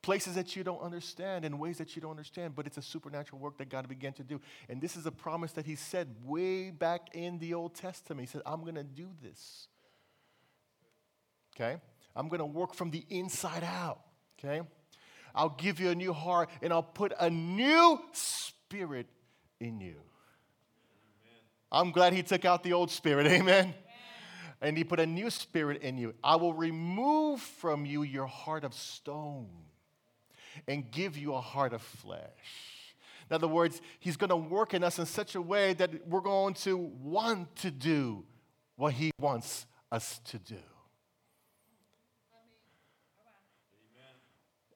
places 0.00 0.36
that 0.36 0.54
you 0.54 0.62
don't 0.62 0.80
understand 0.80 1.44
in 1.44 1.58
ways 1.58 1.78
that 1.78 1.96
you 1.96 2.02
don't 2.02 2.12
understand, 2.12 2.54
but 2.54 2.68
it's 2.68 2.78
a 2.78 2.82
supernatural 2.82 3.40
work 3.40 3.58
that 3.58 3.70
God 3.70 3.88
began 3.88 4.12
to 4.12 4.22
do. 4.22 4.40
And 4.68 4.80
this 4.80 4.94
is 4.94 5.04
a 5.06 5.10
promise 5.10 5.50
that 5.54 5.66
He 5.66 5.74
said 5.74 6.14
way 6.24 6.70
back 6.70 7.08
in 7.12 7.40
the 7.40 7.52
Old 7.52 7.74
Testament. 7.74 8.28
He 8.28 8.30
said, 8.30 8.42
I'm 8.46 8.60
going 8.60 8.76
to 8.76 8.84
do 8.84 9.08
this. 9.20 9.66
Okay? 11.56 11.76
I'm 12.14 12.28
going 12.28 12.38
to 12.38 12.46
work 12.46 12.72
from 12.72 12.92
the 12.92 13.04
inside 13.08 13.64
out. 13.64 13.98
Okay? 14.38 14.60
I'll 15.34 15.56
give 15.58 15.80
you 15.80 15.90
a 15.90 15.94
new 15.96 16.12
heart 16.12 16.50
and 16.62 16.72
I'll 16.72 16.84
put 16.84 17.12
a 17.18 17.28
new 17.28 18.00
spirit 18.12 19.08
in 19.62 19.80
you. 19.80 19.96
I'm 21.70 21.90
glad 21.90 22.12
he 22.12 22.22
took 22.22 22.44
out 22.44 22.62
the 22.62 22.74
old 22.74 22.90
spirit. 22.90 23.26
Amen. 23.26 23.40
Amen. 23.48 23.74
And 24.60 24.76
he 24.76 24.84
put 24.84 25.00
a 25.00 25.06
new 25.06 25.30
spirit 25.30 25.82
in 25.82 25.96
you. 25.96 26.14
I 26.22 26.36
will 26.36 26.52
remove 26.52 27.40
from 27.40 27.86
you 27.86 28.02
your 28.02 28.26
heart 28.26 28.64
of 28.64 28.74
stone 28.74 29.48
and 30.68 30.90
give 30.90 31.16
you 31.16 31.34
a 31.34 31.40
heart 31.40 31.72
of 31.72 31.80
flesh. 31.82 32.94
In 33.30 33.34
other 33.34 33.48
words, 33.48 33.80
He's 33.98 34.16
going 34.16 34.30
to 34.30 34.36
work 34.36 34.74
in 34.74 34.84
us 34.84 34.98
in 34.98 35.06
such 35.06 35.34
a 35.34 35.40
way 35.40 35.72
that 35.74 36.06
we're 36.06 36.20
going 36.20 36.54
to 36.54 36.76
want 36.76 37.54
to 37.56 37.70
do 37.70 38.24
what 38.76 38.92
He 38.92 39.10
wants 39.18 39.66
us 39.90 40.20
to 40.26 40.38
do. 40.38 40.56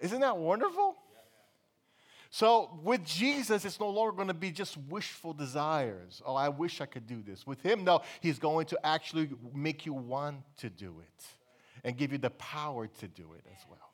Isn't 0.00 0.21
that 0.21 0.37
wonderful? 0.38 0.97
So, 2.37 2.78
with 2.83 3.02
Jesus, 3.02 3.64
it's 3.64 3.81
no 3.81 3.88
longer 3.88 4.12
going 4.12 4.28
to 4.28 4.35
be 4.35 4.50
just 4.50 4.76
wishful 4.90 5.33
desires. 5.33 6.21
Oh, 6.23 6.35
I 6.35 6.50
wish 6.50 6.83
I 6.83 6.85
could 6.85 7.07
do 7.07 7.23
this. 7.23 7.47
With 7.47 7.62
Him, 7.62 7.83
no, 7.83 8.02
He's 8.21 8.38
going 8.38 8.66
to 8.66 8.87
actually 8.87 9.31
make 9.55 9.87
you 9.87 9.95
want 9.95 10.43
to 10.59 10.69
do 10.69 11.00
it 11.00 11.25
and 11.83 11.97
give 11.97 12.12
you 12.12 12.19
the 12.19 12.28
power 12.28 12.88
to 12.88 13.09
do 13.09 13.33
it 13.33 13.47
as 13.55 13.64
well. 13.71 13.90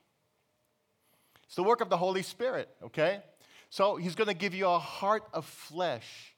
It's 1.44 1.54
the 1.54 1.62
work 1.62 1.82
of 1.82 1.88
the 1.88 1.96
Holy 1.96 2.22
Spirit, 2.22 2.68
okay? 2.82 3.22
So 3.70 3.94
he's 3.94 4.16
going 4.16 4.26
to 4.26 4.34
give 4.34 4.56
you 4.56 4.66
a 4.66 4.78
heart 4.80 5.22
of 5.32 5.44
flesh. 5.44 6.34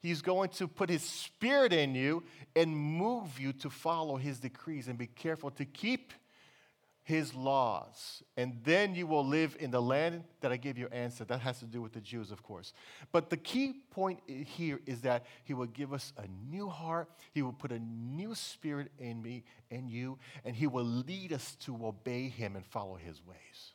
He's 0.00 0.22
going 0.22 0.48
to 0.52 0.66
put 0.66 0.88
his 0.88 1.02
spirit 1.02 1.74
in 1.74 1.94
you 1.94 2.22
and 2.56 2.74
move 2.74 3.38
you 3.38 3.52
to 3.52 3.68
follow 3.68 4.16
his 4.16 4.40
decrees 4.40 4.88
and 4.88 4.96
be 4.96 5.08
careful 5.08 5.50
to 5.50 5.66
keep 5.66 6.14
his 7.04 7.34
laws. 7.34 8.22
And 8.36 8.58
then 8.64 8.94
you 8.94 9.06
will 9.06 9.24
live 9.24 9.56
in 9.60 9.70
the 9.70 9.80
land 9.80 10.24
that 10.40 10.50
I 10.50 10.56
gave 10.56 10.78
your 10.78 10.88
answer. 10.92 11.24
That 11.24 11.40
has 11.40 11.58
to 11.60 11.66
do 11.66 11.82
with 11.82 11.92
the 11.92 12.00
Jews, 12.00 12.30
of 12.30 12.42
course. 12.42 12.72
But 13.12 13.28
the 13.28 13.36
key 13.36 13.82
point 13.90 14.20
here 14.26 14.80
is 14.86 15.02
that 15.02 15.26
he 15.44 15.52
will 15.52 15.66
give 15.66 15.92
us 15.92 16.14
a 16.16 16.26
new 16.50 16.68
heart. 16.68 17.10
He 17.32 17.42
will 17.42 17.52
put 17.52 17.72
a 17.72 17.78
new 17.78 18.34
spirit 18.34 18.90
in 18.98 19.22
me 19.22 19.44
and 19.70 19.88
you, 19.88 20.18
and 20.44 20.56
he 20.56 20.66
will 20.66 20.84
lead 20.84 21.32
us 21.32 21.56
to 21.60 21.86
obey 21.86 22.28
him 22.28 22.56
and 22.56 22.64
follow 22.64 22.96
his 22.96 23.20
ways. 23.26 23.74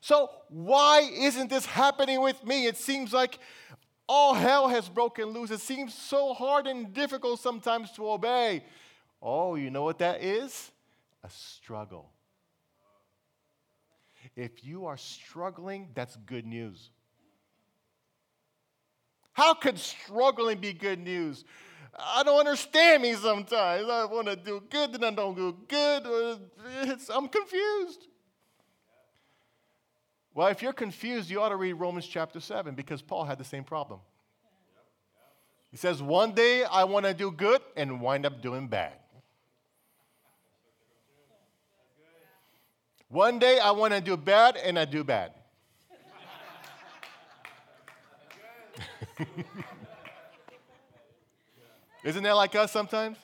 So, 0.00 0.30
why 0.48 1.08
isn't 1.12 1.48
this 1.48 1.64
happening 1.64 2.20
with 2.20 2.44
me? 2.44 2.66
It 2.66 2.76
seems 2.76 3.12
like 3.12 3.38
all 4.08 4.34
hell 4.34 4.68
has 4.68 4.88
broken 4.88 5.26
loose. 5.26 5.50
It 5.52 5.60
seems 5.60 5.94
so 5.94 6.34
hard 6.34 6.66
and 6.66 6.92
difficult 6.92 7.40
sometimes 7.40 7.92
to 7.92 8.10
obey. 8.10 8.64
Oh, 9.22 9.54
you 9.54 9.70
know 9.70 9.84
what 9.84 10.00
that 10.00 10.22
is? 10.22 10.72
A 11.22 11.30
struggle. 11.30 12.10
If 14.34 14.64
you 14.64 14.86
are 14.86 14.96
struggling, 14.96 15.90
that's 15.94 16.16
good 16.26 16.44
news. 16.44 16.90
How 19.32 19.54
could 19.54 19.78
struggling 19.78 20.58
be 20.58 20.72
good 20.72 20.98
news? 20.98 21.44
I 21.98 22.22
don't 22.22 22.40
understand 22.40 23.02
me 23.02 23.14
sometimes. 23.14 23.88
I 23.88 24.04
want 24.06 24.26
to 24.26 24.36
do 24.36 24.62
good, 24.68 24.92
then 24.92 25.04
I 25.04 25.10
don't 25.10 25.36
do 25.36 25.56
good. 25.68 26.40
It's, 26.82 27.08
I'm 27.08 27.28
confused. 27.28 28.06
Well, 30.34 30.48
if 30.48 30.62
you're 30.62 30.72
confused, 30.72 31.30
you 31.30 31.40
ought 31.40 31.50
to 31.50 31.56
read 31.56 31.74
Romans 31.74 32.06
chapter 32.06 32.40
7 32.40 32.74
because 32.74 33.02
Paul 33.02 33.24
had 33.24 33.38
the 33.38 33.44
same 33.44 33.64
problem. 33.64 34.00
He 35.70 35.76
says, 35.76 36.02
One 36.02 36.32
day 36.32 36.64
I 36.64 36.84
want 36.84 37.06
to 37.06 37.14
do 37.14 37.30
good 37.30 37.60
and 37.76 38.00
wind 38.00 38.26
up 38.26 38.42
doing 38.42 38.68
bad. 38.68 38.94
One 43.12 43.38
day 43.38 43.58
I 43.58 43.70
want 43.72 43.92
to 43.92 44.00
do 44.00 44.16
bad 44.16 44.56
and 44.56 44.78
I 44.78 44.86
do 44.86 45.04
bad. 45.04 45.34
Isn't 52.04 52.22
that 52.22 52.32
like 52.32 52.54
us 52.54 52.72
sometimes? 52.72 53.18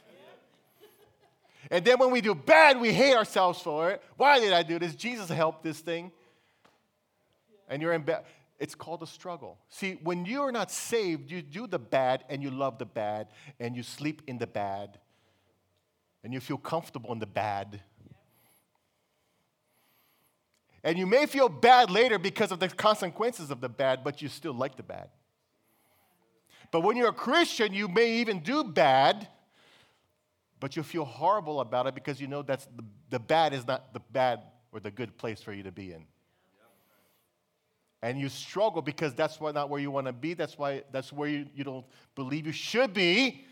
And 1.71 1.83
then 1.87 1.99
when 1.99 2.11
we 2.11 2.21
do 2.21 2.35
bad, 2.35 2.79
we 2.79 2.93
hate 2.93 3.15
ourselves 3.15 3.63
for 3.63 3.93
it. 3.93 4.03
Why 4.19 4.39
did 4.41 4.53
I 4.53 4.63
do 4.63 4.79
this? 4.79 4.95
Jesus 4.95 5.31
helped 5.31 5.63
this 5.63 5.81
thing 5.81 6.13
and 7.67 7.81
you're 7.81 7.95
in 7.95 8.03
bed. 8.03 8.25
It's 8.59 8.75
called 8.75 9.03
a 9.03 9.07
struggle. 9.07 9.57
See, 9.71 9.99
when 10.03 10.27
you're 10.27 10.53
not 10.53 10.71
saved, 10.71 11.31
you 11.31 11.41
do 11.41 11.67
the 11.67 11.79
bad 11.79 12.25
and 12.29 12.43
you 12.43 12.51
love 12.51 12.77
the 12.77 12.85
bad 12.85 13.29
and 13.59 13.75
you 13.75 13.83
sleep 13.83 14.21
in 14.27 14.37
the 14.37 14.47
bad 14.47 14.99
and 16.23 16.35
you 16.35 16.41
feel 16.41 16.59
comfortable 16.59 17.11
in 17.13 17.21
the 17.21 17.27
bad. 17.27 17.81
And 20.85 20.97
you 20.97 21.07
may 21.07 21.27
feel 21.27 21.49
bad 21.49 21.91
later 21.91 22.19
because 22.19 22.53
of 22.53 22.61
the 22.61 22.69
consequences 22.69 23.51
of 23.51 23.61
the 23.61 23.69
bad, 23.69 24.05
but 24.05 24.23
you 24.23 24.29
still 24.29 24.55
like 24.55 24.77
the 24.77 24.83
bad. 24.83 25.09
But 26.71 26.83
when 26.83 26.97
you're 26.97 27.09
a 27.09 27.13
Christian, 27.13 27.73
you 27.73 27.89
may 27.89 28.19
even 28.19 28.41
do 28.41 28.63
bad, 28.63 29.29
but 30.61 30.77
you 30.77 30.83
feel 30.83 31.05
horrible 31.05 31.61
about 31.61 31.87
it 31.87 31.95
because 31.95 32.21
you 32.21 32.27
know 32.27 32.43
that's 32.43 32.67
the, 32.77 32.85
the 33.11 33.19
bad 33.19 33.53
is 33.53 33.67
not 33.67 33.93
the 33.93 34.01
bad 34.13 34.41
or 34.73 34.81
the 34.81 34.91
good 34.91 35.17
place 35.17 35.41
for 35.41 35.53
you 35.53 35.63
to 35.63 35.73
be 35.73 35.93
in. 35.93 36.05
And 38.03 38.19
you 38.19 38.29
struggle 38.29 38.81
because 38.81 39.15
that's 39.15 39.41
why, 39.41 39.51
not 39.51 39.71
where 39.71 39.81
you 39.81 39.91
want 39.91 40.07
to 40.07 40.13
be. 40.13 40.35
That's 40.35 40.57
why 40.57 40.85
that's 40.93 41.13
where 41.13 41.29
you, 41.29 41.47
you 41.55 41.65
don't 41.65 41.85
believe 42.15 42.47
you 42.47 42.53
should 42.53 42.93
be. 42.93 43.45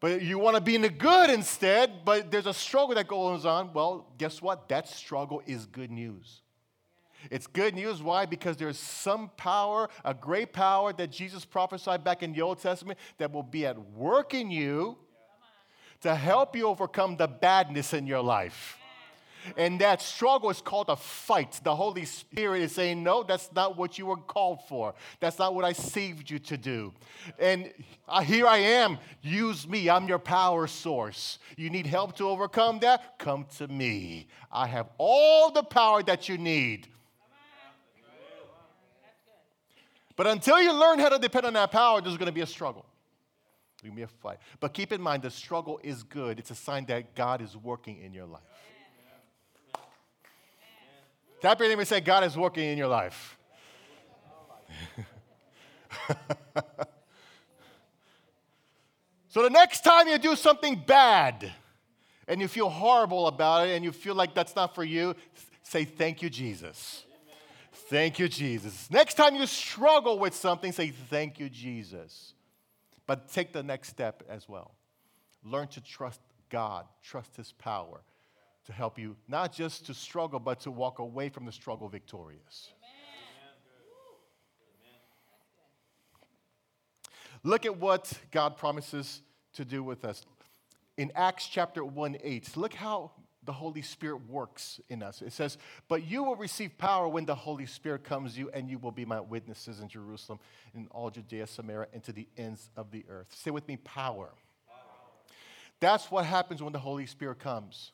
But 0.00 0.22
you 0.22 0.38
want 0.38 0.56
to 0.56 0.60
be 0.60 0.74
in 0.74 0.82
the 0.82 0.90
good 0.90 1.30
instead, 1.30 2.04
but 2.04 2.30
there's 2.30 2.46
a 2.46 2.54
struggle 2.54 2.94
that 2.94 3.08
goes 3.08 3.46
on. 3.46 3.72
Well, 3.72 4.06
guess 4.18 4.42
what? 4.42 4.68
That 4.68 4.88
struggle 4.88 5.42
is 5.46 5.66
good 5.66 5.90
news. 5.90 6.42
It's 7.30 7.46
good 7.46 7.74
news. 7.74 8.02
Why? 8.02 8.26
Because 8.26 8.56
there's 8.56 8.78
some 8.78 9.30
power, 9.36 9.88
a 10.04 10.14
great 10.14 10.52
power 10.52 10.92
that 10.92 11.10
Jesus 11.10 11.44
prophesied 11.44 12.04
back 12.04 12.22
in 12.22 12.32
the 12.32 12.42
Old 12.42 12.60
Testament 12.60 12.98
that 13.18 13.32
will 13.32 13.42
be 13.42 13.66
at 13.66 13.78
work 13.92 14.34
in 14.34 14.50
you 14.50 14.98
to 16.02 16.14
help 16.14 16.54
you 16.54 16.68
overcome 16.68 17.16
the 17.16 17.26
badness 17.26 17.94
in 17.94 18.06
your 18.06 18.22
life. 18.22 18.78
And 19.56 19.80
that 19.80 20.02
struggle 20.02 20.50
is 20.50 20.60
called 20.60 20.88
a 20.88 20.96
fight. 20.96 21.60
The 21.62 21.74
Holy 21.74 22.04
Spirit 22.04 22.62
is 22.62 22.72
saying, 22.72 23.02
No, 23.02 23.22
that's 23.22 23.50
not 23.54 23.76
what 23.76 23.98
you 23.98 24.06
were 24.06 24.16
called 24.16 24.60
for. 24.68 24.94
That's 25.20 25.38
not 25.38 25.54
what 25.54 25.64
I 25.64 25.72
saved 25.72 26.30
you 26.30 26.38
to 26.40 26.56
do. 26.56 26.92
And 27.38 27.72
here 28.24 28.46
I 28.46 28.58
am. 28.58 28.98
Use 29.22 29.68
me. 29.68 29.88
I'm 29.90 30.08
your 30.08 30.18
power 30.18 30.66
source. 30.66 31.38
You 31.56 31.70
need 31.70 31.86
help 31.86 32.16
to 32.16 32.28
overcome 32.28 32.80
that? 32.80 33.18
Come 33.18 33.46
to 33.58 33.68
me. 33.68 34.28
I 34.50 34.66
have 34.66 34.88
all 34.98 35.50
the 35.50 35.62
power 35.62 36.02
that 36.02 36.28
you 36.28 36.38
need. 36.38 36.88
But 40.16 40.26
until 40.26 40.60
you 40.60 40.72
learn 40.72 40.98
how 40.98 41.10
to 41.10 41.18
depend 41.18 41.46
on 41.46 41.52
that 41.52 41.70
power, 41.70 42.00
there's 42.00 42.16
going 42.16 42.26
to 42.26 42.32
be 42.32 42.40
a 42.40 42.46
struggle. 42.46 42.86
There's 43.76 43.90
going 43.90 43.92
to 43.92 43.96
be 43.96 44.02
a 44.02 44.20
fight. 44.22 44.38
But 44.60 44.72
keep 44.72 44.90
in 44.90 45.00
mind, 45.00 45.22
the 45.22 45.30
struggle 45.30 45.78
is 45.82 46.02
good. 46.02 46.38
It's 46.38 46.50
a 46.50 46.54
sign 46.54 46.86
that 46.86 47.14
God 47.14 47.42
is 47.42 47.54
working 47.54 48.02
in 48.02 48.14
your 48.14 48.24
life. 48.24 48.42
Tap 51.40 51.60
your 51.60 51.68
name 51.68 51.78
and 51.78 51.86
say, 51.86 52.00
God 52.00 52.24
is 52.24 52.36
working 52.36 52.64
in 52.64 52.78
your 52.78 52.88
life. 52.88 53.38
so 59.28 59.42
the 59.42 59.50
next 59.50 59.82
time 59.82 60.08
you 60.08 60.18
do 60.18 60.34
something 60.34 60.82
bad 60.86 61.52
and 62.26 62.40
you 62.40 62.48
feel 62.48 62.70
horrible 62.70 63.26
about 63.26 63.68
it 63.68 63.72
and 63.72 63.84
you 63.84 63.92
feel 63.92 64.14
like 64.14 64.34
that's 64.34 64.56
not 64.56 64.74
for 64.74 64.82
you, 64.84 65.14
say, 65.62 65.84
Thank 65.84 66.22
you, 66.22 66.30
Jesus. 66.30 67.04
Thank 67.88 68.18
you, 68.18 68.28
Jesus. 68.28 68.90
Next 68.90 69.14
time 69.14 69.36
you 69.36 69.46
struggle 69.46 70.18
with 70.18 70.34
something, 70.34 70.72
say, 70.72 70.90
Thank 70.90 71.38
you, 71.38 71.50
Jesus. 71.50 72.32
But 73.06 73.30
take 73.30 73.52
the 73.52 73.62
next 73.62 73.90
step 73.90 74.22
as 74.28 74.48
well. 74.48 74.74
Learn 75.44 75.68
to 75.68 75.80
trust 75.80 76.20
God, 76.50 76.86
trust 77.02 77.36
His 77.36 77.52
power 77.52 78.00
to 78.66 78.72
help 78.72 78.98
you 78.98 79.16
not 79.28 79.52
just 79.52 79.86
to 79.86 79.94
struggle, 79.94 80.38
but 80.38 80.60
to 80.60 80.70
walk 80.70 80.98
away 80.98 81.28
from 81.28 81.46
the 81.46 81.52
struggle 81.52 81.88
victorious. 81.88 82.72
Look 87.42 87.64
at 87.64 87.76
what 87.76 88.12
God 88.32 88.56
promises 88.56 89.22
to 89.54 89.64
do 89.64 89.82
with 89.82 90.04
us. 90.04 90.22
In 90.96 91.12
Acts 91.14 91.46
chapter 91.46 91.84
1 91.84 92.16
8, 92.22 92.56
look 92.56 92.74
how 92.74 93.12
the 93.44 93.52
Holy 93.52 93.82
Spirit 93.82 94.28
works 94.28 94.80
in 94.88 95.02
us. 95.02 95.22
It 95.22 95.32
says, 95.32 95.56
But 95.88 96.04
you 96.04 96.24
will 96.24 96.36
receive 96.36 96.76
power 96.76 97.06
when 97.06 97.24
the 97.24 97.34
Holy 97.34 97.66
Spirit 97.66 98.02
comes 98.02 98.36
you, 98.36 98.50
and 98.52 98.68
you 98.68 98.78
will 98.78 98.90
be 98.90 99.04
my 99.04 99.20
witnesses 99.20 99.80
in 99.80 99.88
Jerusalem, 99.88 100.40
in 100.74 100.88
all 100.90 101.10
Judea, 101.10 101.46
Samaria, 101.46 101.86
and 101.92 102.02
to 102.02 102.12
the 102.12 102.26
ends 102.36 102.68
of 102.76 102.90
the 102.90 103.04
earth. 103.08 103.28
Say 103.30 103.52
with 103.52 103.68
me, 103.68 103.76
power. 103.76 104.30
power. 104.68 104.80
That's 105.78 106.10
what 106.10 106.24
happens 106.24 106.62
when 106.62 106.72
the 106.72 106.80
Holy 106.80 107.06
Spirit 107.06 107.38
comes. 107.38 107.92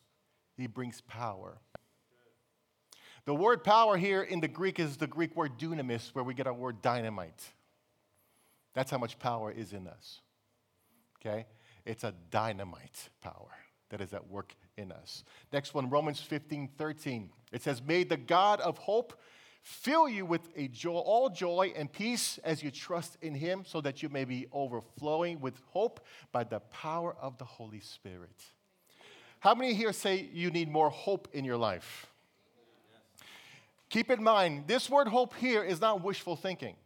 He 0.63 0.69
brings 0.69 1.01
power. 1.01 1.59
The 3.25 3.35
word 3.35 3.65
power 3.65 3.97
here 3.97 4.23
in 4.23 4.39
the 4.39 4.47
Greek 4.47 4.79
is 4.79 4.97
the 4.97 5.09
Greek 5.09 5.35
word 5.35 5.59
dunamis, 5.59 6.11
where 6.15 6.23
we 6.23 6.35
get 6.35 6.47
our 6.47 6.55
word 6.55 6.81
dynamite. 6.81 7.43
That's 8.73 8.89
how 8.89 8.99
much 8.99 9.19
power 9.19 9.51
is 9.51 9.73
in 9.73 9.89
us. 9.89 10.21
Okay? 11.19 11.47
It's 11.85 12.05
a 12.05 12.15
dynamite 12.31 13.11
power 13.21 13.51
that 13.91 14.01
is 14.01 14.15
at 14.15 14.29
work 14.29 14.55
in 14.77 14.93
us. 14.93 15.25
Next 15.53 15.75
one, 15.75 15.91
Romans 15.91 16.21
15, 16.21 16.69
13. 16.79 17.31
It 17.51 17.65
says, 17.65 17.83
May 17.83 18.05
the 18.05 18.17
God 18.17 18.61
of 18.61 18.79
hope 18.79 19.21
fill 19.63 20.09
you 20.09 20.25
with 20.25 20.49
a 20.55 20.69
joy, 20.69 20.95
all 20.95 21.29
joy 21.29 21.73
and 21.75 21.93
peace 21.93 22.39
as 22.45 22.63
you 22.63 22.71
trust 22.71 23.19
in 23.21 23.35
him, 23.35 23.65
so 23.67 23.81
that 23.81 24.01
you 24.01 24.09
may 24.09 24.25
be 24.25 24.47
overflowing 24.53 25.41
with 25.41 25.61
hope 25.71 26.07
by 26.31 26.45
the 26.45 26.61
power 26.61 27.17
of 27.21 27.37
the 27.39 27.45
Holy 27.45 27.81
Spirit. 27.81 28.45
How 29.43 29.57
many 29.57 29.75
here 29.75 29.93
say 29.93 30.29
you 30.33 30.53
need 30.53 30.71
more 30.71 30.89
hope 30.89 31.27
in 31.33 31.45
your 31.45 31.57
life? 31.57 32.07
Keep 33.89 34.13
in 34.13 34.23
mind, 34.23 34.69
this 34.69 34.89
word 34.89 35.09
hope 35.09 35.35
here 35.35 35.65
is 35.65 35.81
not 35.81 36.01
wishful 36.01 36.37
thinking. 36.37 36.77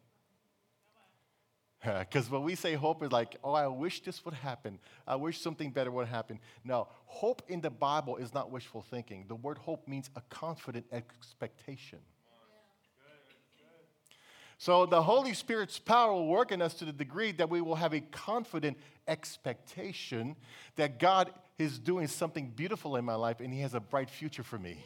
Because 1.84 2.30
when 2.30 2.44
we 2.44 2.54
say 2.54 2.72
hope, 2.72 3.02
is 3.02 3.12
like, 3.12 3.36
oh, 3.44 3.52
I 3.52 3.66
wish 3.66 4.00
this 4.00 4.24
would 4.24 4.32
happen. 4.32 4.78
I 5.06 5.16
wish 5.16 5.38
something 5.38 5.70
better 5.70 5.90
would 5.90 6.08
happen. 6.08 6.40
No, 6.64 6.88
hope 7.04 7.42
in 7.46 7.60
the 7.60 7.68
Bible 7.68 8.16
is 8.16 8.32
not 8.32 8.50
wishful 8.50 8.80
thinking. 8.80 9.26
The 9.28 9.34
word 9.34 9.58
hope 9.58 9.86
means 9.86 10.08
a 10.16 10.22
confident 10.30 10.86
expectation. 10.90 11.98
So 14.56 14.86
the 14.86 15.02
Holy 15.02 15.34
Spirit's 15.34 15.78
power 15.78 16.14
will 16.14 16.28
work 16.28 16.52
in 16.52 16.62
us 16.62 16.72
to 16.76 16.86
the 16.86 16.92
degree 16.92 17.32
that 17.32 17.50
we 17.50 17.60
will 17.60 17.74
have 17.74 17.92
a 17.92 18.00
confident 18.00 18.78
expectation 19.06 20.36
that 20.76 20.98
God 20.98 21.30
is 21.58 21.78
doing 21.78 22.06
something 22.06 22.52
beautiful 22.54 22.96
in 22.96 23.04
my 23.04 23.14
life 23.14 23.40
and 23.40 23.52
He 23.52 23.60
has 23.60 23.74
a 23.74 23.80
bright 23.80 24.10
future 24.10 24.42
for 24.42 24.58
me. 24.58 24.78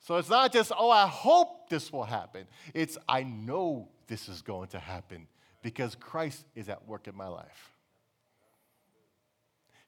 So 0.00 0.18
it's 0.18 0.30
not 0.30 0.52
just, 0.52 0.70
oh, 0.78 0.88
I 0.88 1.08
hope 1.08 1.68
this 1.68 1.92
will 1.92 2.04
happen. 2.04 2.46
It's, 2.72 2.96
I 3.08 3.24
know 3.24 3.88
this 4.06 4.28
is 4.28 4.40
going 4.40 4.68
to 4.68 4.78
happen 4.78 5.26
because 5.62 5.96
Christ 5.96 6.44
is 6.54 6.68
at 6.68 6.86
work 6.86 7.08
in 7.08 7.16
my 7.16 7.26
life. 7.26 7.72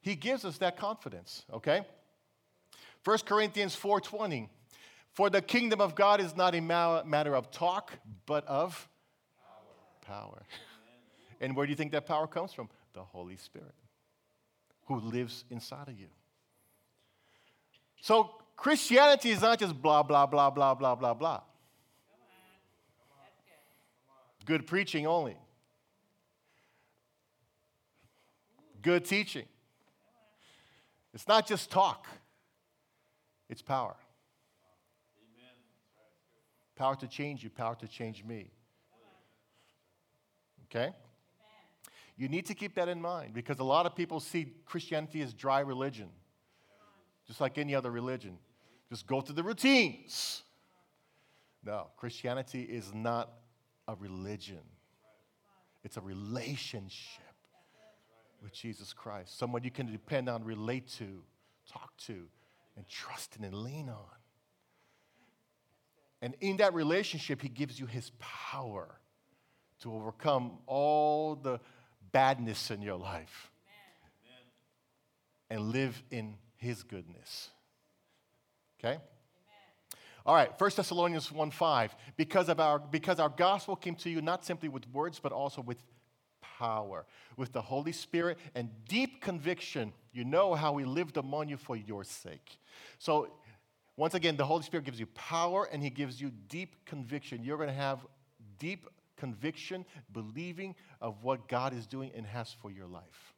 He 0.00 0.16
gives 0.16 0.44
us 0.44 0.58
that 0.58 0.76
confidence, 0.76 1.44
okay? 1.52 1.82
1 3.04 3.18
Corinthians 3.26 3.76
4:20 3.76 4.48
For 5.12 5.30
the 5.30 5.40
kingdom 5.40 5.80
of 5.80 5.94
God 5.94 6.20
is 6.20 6.34
not 6.36 6.54
a 6.54 6.60
matter 6.60 7.36
of 7.36 7.50
talk, 7.52 7.92
but 8.26 8.44
of 8.46 8.88
power. 10.04 10.32
power. 10.32 10.42
And 11.40 11.54
where 11.54 11.66
do 11.66 11.70
you 11.70 11.76
think 11.76 11.92
that 11.92 12.06
power 12.06 12.26
comes 12.26 12.52
from? 12.52 12.68
The 12.94 13.02
Holy 13.02 13.36
Spirit, 13.36 13.74
who 14.86 14.98
lives 15.00 15.44
inside 15.50 15.88
of 15.88 15.98
you. 15.98 16.08
So 18.00 18.30
Christianity 18.56 19.30
is 19.30 19.42
not 19.42 19.58
just 19.58 19.80
blah, 19.80 20.02
blah, 20.02 20.26
blah, 20.26 20.50
blah, 20.50 20.74
blah, 20.74 20.94
blah, 20.94 21.14
blah. 21.14 21.40
Good 24.44 24.66
preaching 24.66 25.06
only. 25.06 25.36
Good 28.80 29.04
teaching. 29.04 29.44
It's 31.12 31.28
not 31.28 31.46
just 31.46 31.70
talk, 31.70 32.06
it's 33.48 33.62
power. 33.62 33.96
Power 36.76 36.94
to 36.96 37.08
change 37.08 37.42
you, 37.42 37.50
power 37.50 37.74
to 37.74 37.88
change 37.88 38.24
me. 38.24 38.50
Okay? 40.66 40.92
You 42.18 42.28
need 42.28 42.46
to 42.46 42.54
keep 42.54 42.74
that 42.74 42.88
in 42.88 43.00
mind 43.00 43.32
because 43.32 43.60
a 43.60 43.64
lot 43.64 43.86
of 43.86 43.94
people 43.94 44.18
see 44.18 44.52
Christianity 44.66 45.22
as 45.22 45.32
dry 45.32 45.60
religion, 45.60 46.08
just 47.28 47.40
like 47.40 47.58
any 47.58 47.76
other 47.76 47.92
religion. 47.92 48.38
Just 48.90 49.06
go 49.06 49.20
through 49.20 49.36
the 49.36 49.44
routines. 49.44 50.42
No, 51.64 51.86
Christianity 51.96 52.62
is 52.62 52.92
not 52.92 53.30
a 53.86 53.94
religion, 53.94 54.60
it's 55.84 55.96
a 55.96 56.00
relationship 56.00 57.22
with 58.42 58.52
Jesus 58.52 58.92
Christ. 58.92 59.38
Someone 59.38 59.62
you 59.62 59.70
can 59.70 59.90
depend 59.90 60.28
on, 60.28 60.44
relate 60.44 60.88
to, 60.98 61.22
talk 61.72 61.96
to, 62.06 62.26
and 62.76 62.88
trust 62.88 63.36
in 63.36 63.44
and 63.44 63.54
lean 63.54 63.88
on. 63.88 64.04
And 66.20 66.34
in 66.40 66.56
that 66.58 66.74
relationship, 66.74 67.42
He 67.42 67.48
gives 67.48 67.78
you 67.78 67.86
His 67.86 68.10
power 68.18 68.88
to 69.80 69.94
overcome 69.94 70.58
all 70.66 71.36
the 71.36 71.60
badness 72.12 72.70
in 72.70 72.82
your 72.82 72.96
life 72.96 73.50
and 75.50 75.72
live 75.72 76.02
in 76.10 76.34
His 76.56 76.82
goodness. 76.82 77.50
Okay? 78.78 78.94
Amen. 78.94 79.00
All 80.26 80.34
right, 80.34 80.50
1 80.58 80.70
Thessalonians 80.76 81.32
1 81.32 81.50
5. 81.50 81.96
Because, 82.16 82.48
of 82.48 82.60
our, 82.60 82.78
because 82.78 83.18
our 83.18 83.28
gospel 83.28 83.76
came 83.76 83.94
to 83.96 84.10
you 84.10 84.20
not 84.20 84.44
simply 84.44 84.68
with 84.68 84.88
words, 84.92 85.18
but 85.18 85.32
also 85.32 85.62
with 85.62 85.82
power, 86.58 87.06
with 87.36 87.52
the 87.52 87.62
Holy 87.62 87.92
Spirit 87.92 88.38
and 88.54 88.70
deep 88.88 89.20
conviction. 89.20 89.92
You 90.12 90.24
know 90.24 90.54
how 90.54 90.72
we 90.72 90.84
lived 90.84 91.16
among 91.16 91.48
you 91.48 91.56
for 91.56 91.76
your 91.76 92.04
sake. 92.04 92.58
So, 92.98 93.32
once 93.96 94.14
again, 94.14 94.36
the 94.36 94.44
Holy 94.44 94.62
Spirit 94.62 94.84
gives 94.84 95.00
you 95.00 95.06
power 95.06 95.68
and 95.72 95.82
He 95.82 95.90
gives 95.90 96.20
you 96.20 96.30
deep 96.48 96.84
conviction. 96.84 97.42
You're 97.42 97.56
going 97.56 97.68
to 97.68 97.74
have 97.74 98.00
deep 98.58 98.86
conviction, 99.18 99.84
believing 100.12 100.74
of 101.00 101.22
what 101.22 101.48
God 101.48 101.72
is 101.72 101.86
doing 101.86 102.10
and 102.14 102.24
has 102.26 102.54
for 102.62 102.70
your 102.70 102.86
life. 102.86 103.34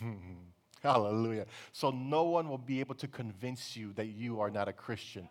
Hallelujah. 0.82 1.46
So 1.72 1.90
no 1.90 2.24
one 2.24 2.48
will 2.48 2.58
be 2.58 2.80
able 2.80 2.94
to 2.96 3.08
convince 3.08 3.76
you 3.76 3.92
that 3.94 4.06
you 4.06 4.40
are 4.40 4.50
not 4.50 4.68
a 4.68 4.72
Christian, 4.72 5.28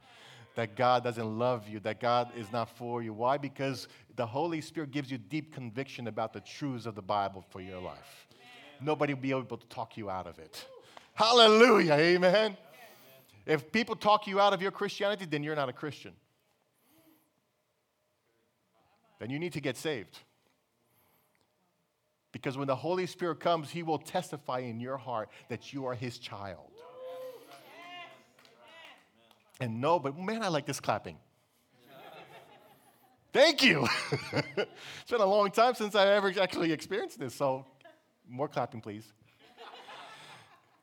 that 0.56 0.76
God 0.76 1.04
doesn't 1.04 1.40
love 1.40 1.68
you, 1.68 1.80
that 1.82 2.00
God 2.00 2.30
is 2.38 2.52
not 2.52 2.70
for 2.78 3.02
you. 3.02 3.14
Why? 3.14 3.38
Because 3.38 3.88
the 4.16 4.26
Holy 4.26 4.62
Spirit 4.62 4.92
gives 4.92 5.12
you 5.12 5.18
deep 5.18 5.54
conviction 5.54 6.08
about 6.08 6.34
the 6.34 6.42
truths 6.42 6.86
of 6.86 6.96
the 6.96 7.02
Bible 7.02 7.44
for 7.50 7.62
your 7.62 7.80
life. 7.80 8.28
Nobody 8.82 9.14
will 9.14 9.22
be 9.22 9.32
able 9.32 9.58
to 9.58 9.68
talk 9.68 9.98
you 9.98 10.10
out 10.10 10.28
of 10.28 10.40
it. 10.40 10.66
Hallelujah. 11.14 11.94
Amen. 11.94 12.56
If 13.46 13.72
people 13.72 13.96
talk 13.96 14.28
you 14.28 14.40
out 14.40 14.54
of 14.54 14.62
your 14.62 14.72
Christianity, 14.72 15.26
then 15.26 15.44
you're 15.44 15.56
not 15.56 15.70
a 15.70 15.74
Christian. 15.74 16.14
Then 19.20 19.30
you 19.30 19.40
need 19.40 19.54
to 19.54 19.62
get 19.62 19.78
saved. 19.78 20.18
Because 22.32 22.58
when 22.58 22.68
the 22.68 22.76
Holy 22.76 23.06
Spirit 23.06 23.40
comes, 23.40 23.70
He 23.70 23.84
will 23.84 23.98
testify 23.98 24.60
in 24.60 24.80
your 24.80 24.98
heart 24.98 25.30
that 25.50 25.74
you 25.74 25.86
are 25.86 25.94
His 25.94 26.18
child. 26.18 26.72
And 29.60 29.82
no, 29.82 30.00
but 30.00 30.18
man, 30.18 30.42
I 30.42 30.48
like 30.48 30.66
this 30.66 30.80
clapping. 30.80 31.18
Thank 33.32 33.62
you. 33.62 33.86
it's 34.32 35.12
been 35.12 35.22
a 35.22 35.26
long 35.26 35.52
time 35.52 35.76
since 35.76 35.94
I've 35.94 36.08
ever 36.08 36.34
actually 36.42 36.72
experienced 36.72 37.20
this, 37.20 37.36
so 37.36 37.66
more 38.28 38.48
clapping, 38.48 38.82
please. 38.82 39.12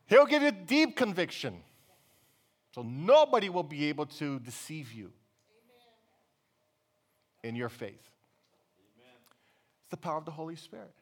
He'll 0.06 0.26
give 0.26 0.42
you 0.42 0.52
deep 0.52 0.94
conviction. 0.94 1.62
So 2.72 2.82
nobody 2.82 3.48
will 3.48 3.64
be 3.64 3.86
able 3.86 4.06
to 4.06 4.38
deceive 4.38 4.92
you 4.92 5.10
in 7.42 7.56
your 7.56 7.68
faith. 7.68 8.10
It's 9.86 9.90
the 9.92 9.96
power 9.96 10.18
of 10.18 10.24
the 10.24 10.32
Holy 10.32 10.56
Spirit. 10.56 10.92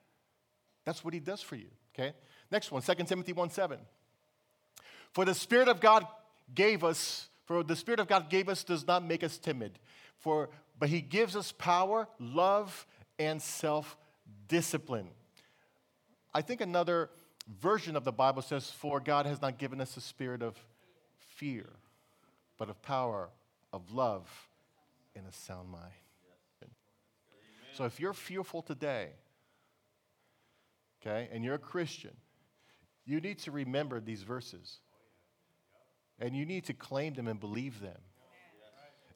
That's 0.84 1.02
what 1.02 1.14
he 1.14 1.20
does 1.20 1.40
for 1.40 1.56
you. 1.56 1.68
Okay? 1.94 2.12
Next 2.50 2.70
one, 2.70 2.82
2 2.82 2.94
Timothy 3.06 3.32
1 3.32 3.48
7. 3.48 3.78
For 5.12 5.24
the 5.24 5.34
Spirit 5.34 5.68
of 5.68 5.80
God 5.80 6.06
gave 6.54 6.84
us, 6.84 7.28
for 7.46 7.62
the 7.62 7.76
Spirit 7.76 7.98
of 7.98 8.08
God 8.08 8.28
gave 8.28 8.50
us 8.50 8.62
does 8.62 8.86
not 8.86 9.02
make 9.02 9.24
us 9.24 9.38
timid. 9.38 9.78
For 10.18 10.50
but 10.78 10.90
he 10.90 11.00
gives 11.00 11.34
us 11.34 11.52
power, 11.52 12.08
love, 12.18 12.86
and 13.18 13.40
self-discipline. 13.40 15.08
I 16.34 16.42
think 16.42 16.60
another 16.60 17.08
version 17.60 17.96
of 17.96 18.04
the 18.04 18.12
Bible 18.12 18.42
says, 18.42 18.70
For 18.70 19.00
God 19.00 19.24
has 19.24 19.40
not 19.40 19.56
given 19.56 19.80
us 19.80 19.96
a 19.96 20.00
spirit 20.00 20.42
of 20.42 20.56
fear, 21.36 21.66
but 22.58 22.68
of 22.68 22.82
power, 22.82 23.30
of 23.72 23.92
love, 23.92 24.28
and 25.14 25.24
a 25.26 25.32
sound 25.32 25.70
mind. 25.70 25.92
So 27.74 27.84
if 27.84 27.98
you're 27.98 28.12
fearful 28.12 28.62
today, 28.62 29.08
okay, 31.02 31.28
and 31.32 31.44
you're 31.44 31.56
a 31.56 31.58
Christian, 31.58 32.12
you 33.04 33.20
need 33.20 33.38
to 33.40 33.50
remember 33.50 34.00
these 34.00 34.22
verses. 34.22 34.78
And 36.20 36.36
you 36.36 36.46
need 36.46 36.64
to 36.66 36.72
claim 36.72 37.14
them 37.14 37.26
and 37.26 37.40
believe 37.40 37.80
them. 37.80 37.98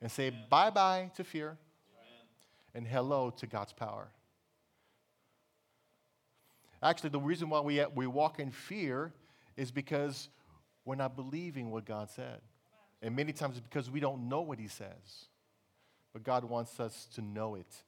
And 0.02 0.10
say 0.10 0.32
bye 0.50 0.70
bye 0.70 1.10
to 1.16 1.24
fear 1.24 1.56
and 2.74 2.86
hello 2.86 3.30
to 3.38 3.46
God's 3.46 3.72
power. 3.72 4.08
Actually, 6.82 7.10
the 7.10 7.20
reason 7.20 7.48
why 7.50 7.60
we, 7.60 7.84
we 7.94 8.06
walk 8.06 8.38
in 8.38 8.50
fear 8.50 9.12
is 9.56 9.70
because 9.70 10.28
we're 10.84 10.94
not 10.94 11.16
believing 11.16 11.70
what 11.70 11.84
God 11.84 12.10
said. 12.10 12.40
And 13.02 13.14
many 13.16 13.32
times 13.32 13.56
it's 13.56 13.66
because 13.66 13.90
we 13.90 14.00
don't 14.00 14.28
know 14.28 14.40
what 14.40 14.58
He 14.58 14.68
says. 14.68 15.26
But 16.12 16.22
God 16.22 16.44
wants 16.44 16.78
us 16.78 17.06
to 17.14 17.20
know 17.20 17.54
it. 17.54 17.82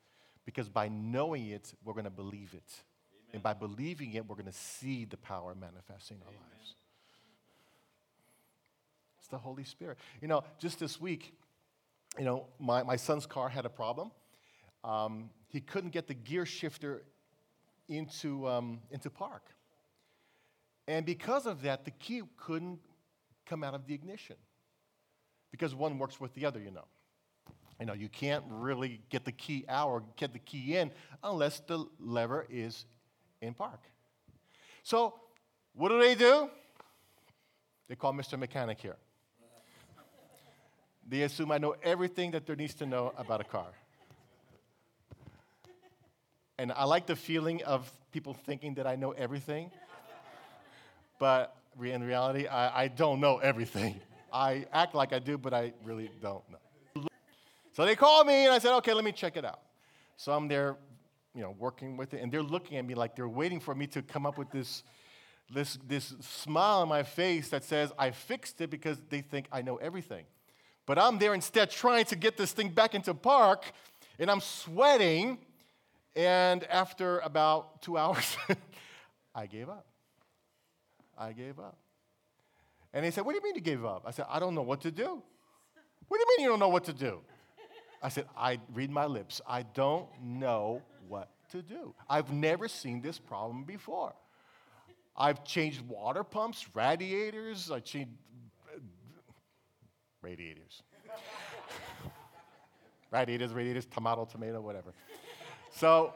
Because 0.50 0.68
by 0.68 0.88
knowing 0.88 1.46
it, 1.46 1.72
we're 1.84 1.92
going 1.92 2.06
to 2.06 2.10
believe 2.10 2.54
it. 2.54 2.64
Amen. 2.64 3.30
And 3.34 3.42
by 3.44 3.52
believing 3.52 4.14
it, 4.14 4.26
we're 4.26 4.34
going 4.34 4.46
to 4.46 4.52
see 4.52 5.04
the 5.04 5.16
power 5.16 5.54
manifesting 5.54 6.16
in 6.16 6.24
our 6.24 6.28
Amen. 6.30 6.42
lives. 6.52 6.74
It's 9.20 9.28
the 9.28 9.38
Holy 9.38 9.62
Spirit. 9.62 9.96
You 10.20 10.26
know, 10.26 10.42
just 10.58 10.80
this 10.80 11.00
week, 11.00 11.32
you 12.18 12.24
know, 12.24 12.48
my, 12.58 12.82
my 12.82 12.96
son's 12.96 13.26
car 13.26 13.48
had 13.48 13.64
a 13.64 13.68
problem. 13.68 14.10
Um, 14.82 15.30
he 15.50 15.60
couldn't 15.60 15.90
get 15.90 16.08
the 16.08 16.14
gear 16.14 16.44
shifter 16.44 17.02
into, 17.88 18.48
um, 18.48 18.80
into 18.90 19.08
park. 19.08 19.44
And 20.88 21.06
because 21.06 21.46
of 21.46 21.62
that, 21.62 21.84
the 21.84 21.92
key 21.92 22.22
couldn't 22.36 22.80
come 23.46 23.62
out 23.62 23.74
of 23.74 23.86
the 23.86 23.94
ignition 23.94 24.34
because 25.52 25.76
one 25.76 25.96
works 25.96 26.18
with 26.18 26.34
the 26.34 26.44
other, 26.44 26.58
you 26.58 26.72
know. 26.72 26.86
You 27.80 27.86
know, 27.86 27.94
you 27.94 28.10
can't 28.10 28.44
really 28.48 29.00
get 29.08 29.24
the 29.24 29.32
key 29.32 29.64
out 29.66 29.88
or 29.88 30.02
get 30.16 30.34
the 30.34 30.38
key 30.38 30.76
in 30.76 30.92
unless 31.24 31.60
the 31.60 31.86
lever 31.98 32.46
is 32.50 32.84
in 33.40 33.54
park. 33.54 33.80
So, 34.82 35.14
what 35.72 35.88
do 35.88 35.98
they 35.98 36.14
do? 36.14 36.50
They 37.88 37.94
call 37.96 38.12
Mr. 38.12 38.38
Mechanic 38.38 38.80
here. 38.80 38.96
They 41.08 41.22
assume 41.22 41.50
I 41.50 41.58
know 41.58 41.74
everything 41.82 42.32
that 42.32 42.46
there 42.46 42.54
needs 42.54 42.74
to 42.74 42.86
know 42.86 43.12
about 43.16 43.40
a 43.40 43.44
car. 43.44 43.72
And 46.58 46.70
I 46.72 46.84
like 46.84 47.06
the 47.06 47.16
feeling 47.16 47.62
of 47.64 47.90
people 48.12 48.34
thinking 48.34 48.74
that 48.74 48.86
I 48.86 48.94
know 48.94 49.12
everything. 49.12 49.70
But 51.18 51.56
in 51.82 52.04
reality, 52.04 52.46
I, 52.46 52.82
I 52.82 52.88
don't 52.88 53.20
know 53.20 53.38
everything. 53.38 54.00
I 54.32 54.66
act 54.72 54.94
like 54.94 55.12
I 55.12 55.18
do, 55.18 55.38
but 55.38 55.54
I 55.54 55.72
really 55.82 56.10
don't 56.20 56.48
know. 56.50 56.58
So 57.72 57.84
they 57.84 57.94
called 57.94 58.26
me, 58.26 58.44
and 58.44 58.52
I 58.52 58.58
said, 58.58 58.74
okay, 58.78 58.92
let 58.92 59.04
me 59.04 59.12
check 59.12 59.36
it 59.36 59.44
out. 59.44 59.60
So 60.16 60.32
I'm 60.32 60.48
there, 60.48 60.76
you 61.34 61.42
know, 61.42 61.54
working 61.58 61.96
with 61.96 62.14
it, 62.14 62.22
and 62.22 62.32
they're 62.32 62.42
looking 62.42 62.76
at 62.78 62.84
me 62.84 62.94
like 62.94 63.14
they're 63.16 63.28
waiting 63.28 63.60
for 63.60 63.74
me 63.74 63.86
to 63.88 64.02
come 64.02 64.26
up 64.26 64.36
with 64.36 64.50
this, 64.50 64.82
this, 65.52 65.78
this 65.86 66.14
smile 66.20 66.80
on 66.80 66.88
my 66.88 67.02
face 67.02 67.48
that 67.50 67.64
says, 67.64 67.92
I 67.98 68.10
fixed 68.10 68.60
it 68.60 68.70
because 68.70 68.98
they 69.08 69.20
think 69.20 69.46
I 69.52 69.62
know 69.62 69.76
everything. 69.76 70.24
But 70.86 70.98
I'm 70.98 71.18
there 71.18 71.34
instead 71.34 71.70
trying 71.70 72.04
to 72.06 72.16
get 72.16 72.36
this 72.36 72.52
thing 72.52 72.70
back 72.70 72.94
into 72.94 73.14
park, 73.14 73.64
and 74.18 74.30
I'm 74.30 74.40
sweating. 74.40 75.38
And 76.16 76.64
after 76.64 77.20
about 77.20 77.82
two 77.82 77.96
hours, 77.98 78.36
I 79.34 79.46
gave 79.46 79.68
up. 79.68 79.86
I 81.16 81.32
gave 81.32 81.60
up. 81.60 81.78
And 82.92 83.04
he 83.04 83.10
said, 83.10 83.24
What 83.24 83.32
do 83.32 83.36
you 83.36 83.42
mean 83.44 83.54
you 83.54 83.60
gave 83.60 83.84
up? 83.84 84.02
I 84.06 84.10
said, 84.10 84.26
I 84.28 84.40
don't 84.40 84.54
know 84.54 84.62
what 84.62 84.80
to 84.80 84.90
do. 84.90 85.22
What 86.08 86.18
do 86.18 86.20
you 86.20 86.26
mean 86.36 86.44
you 86.44 86.50
don't 86.50 86.58
know 86.58 86.68
what 86.68 86.84
to 86.84 86.92
do? 86.92 87.20
I 88.02 88.08
said, 88.08 88.26
I 88.36 88.60
read 88.72 88.90
my 88.90 89.06
lips. 89.06 89.40
I 89.46 89.62
don't 89.62 90.08
know 90.22 90.82
what 91.08 91.28
to 91.50 91.62
do. 91.62 91.94
I've 92.08 92.32
never 92.32 92.68
seen 92.68 93.02
this 93.02 93.18
problem 93.18 93.64
before. 93.64 94.14
I've 95.16 95.44
changed 95.44 95.82
water 95.82 96.24
pumps, 96.24 96.66
radiators, 96.74 97.70
I 97.70 97.80
changed 97.80 98.12
radiators. 100.22 100.82
radiators, 103.10 103.52
radiators, 103.52 103.86
tomato, 103.86 104.24
tomato, 104.24 104.60
whatever. 104.60 104.92
So 105.72 106.14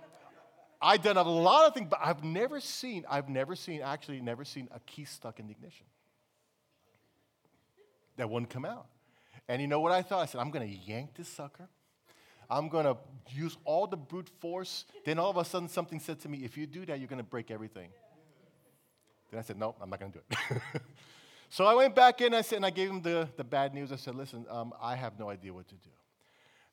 I've 0.81 1.03
done 1.03 1.17
a 1.17 1.23
lot 1.23 1.67
of 1.67 1.75
things, 1.75 1.89
but 1.91 1.99
I've 2.03 2.25
never 2.25 2.61
seen, 2.61 3.05
I've 3.11 3.29
never 3.29 3.57
seen, 3.57 3.83
actually 3.83 4.21
never 4.21 4.45
seen 4.45 4.69
a 4.75 4.81
key 4.81 5.05
stuck 5.05 5.41
in 5.41 5.47
the 5.47 5.53
ignition 5.53 5.87
that 8.17 8.31
wouldn't 8.31 8.51
come 8.51 8.65
out. 8.65 8.87
And 9.49 9.61
you 9.61 9.69
know 9.69 9.81
what 9.81 9.93
I 9.93 10.03
thought? 10.03 10.23
I 10.23 10.27
said, 10.27 10.41
I'm 10.41 10.51
going 10.51 10.67
to 10.67 10.75
yank 10.75 11.15
this 11.15 11.29
sucker. 11.29 11.69
I'm 12.51 12.69
going 12.69 12.85
to 12.85 12.97
use 13.29 13.57
all 13.65 13.87
the 13.87 13.97
brute 13.97 14.31
force. 14.41 14.85
Then 15.05 15.19
all 15.19 15.31
of 15.31 15.37
a 15.37 15.45
sudden, 15.45 15.69
something 15.69 16.01
said 16.01 16.21
to 16.21 16.29
me, 16.29 16.45
if 16.45 16.57
you 16.57 16.67
do 16.67 16.85
that, 16.87 16.99
you're 16.99 17.09
going 17.09 17.19
to 17.19 17.25
break 17.25 17.51
everything. 17.51 17.89
Then 19.31 19.41
I 19.41 19.43
said, 19.43 19.59
no, 19.59 19.75
I'm 19.81 19.91
not 19.91 20.01
going 20.01 20.13
to 20.13 20.19
do 20.19 20.25
it. 20.41 20.83
so 21.51 21.65
I 21.65 21.75
went 21.75 21.95
back 21.95 22.21
in 22.21 22.35
I 22.35 22.43
said, 22.43 22.57
and 22.57 22.67
I 22.67 22.71
gave 22.71 22.91
him 22.91 23.03
the, 23.03 23.29
the 23.37 23.45
bad 23.45 23.75
news. 23.75 23.93
I 23.93 23.97
said, 23.97 24.15
listen, 24.15 24.47
um, 24.49 24.73
I 24.81 24.95
have 24.97 25.19
no 25.19 25.31
idea 25.31 25.53
what 25.53 25.69
to 25.69 25.75
do. 25.75 25.91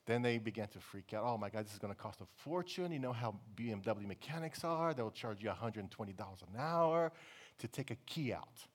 Then 0.05 0.21
they 0.21 0.39
began 0.39 0.67
to 0.69 0.79
freak 0.79 1.13
out. 1.13 1.23
Oh 1.23 1.37
my 1.37 1.49
God, 1.49 1.65
this 1.65 1.73
is 1.73 1.79
going 1.79 1.93
to 1.93 1.99
cost 1.99 2.21
a 2.21 2.25
fortune. 2.43 2.91
You 2.91 2.99
know 2.99 3.13
how 3.13 3.35
BMW 3.55 4.07
mechanics 4.07 4.63
are? 4.63 4.93
They'll 4.93 5.11
charge 5.11 5.41
you 5.41 5.49
$120 5.49 6.09
an 6.09 6.57
hour 6.57 7.11
to 7.59 7.67
take 7.67 7.91
a 7.91 7.95
key 7.95 8.33
out. 8.33 8.65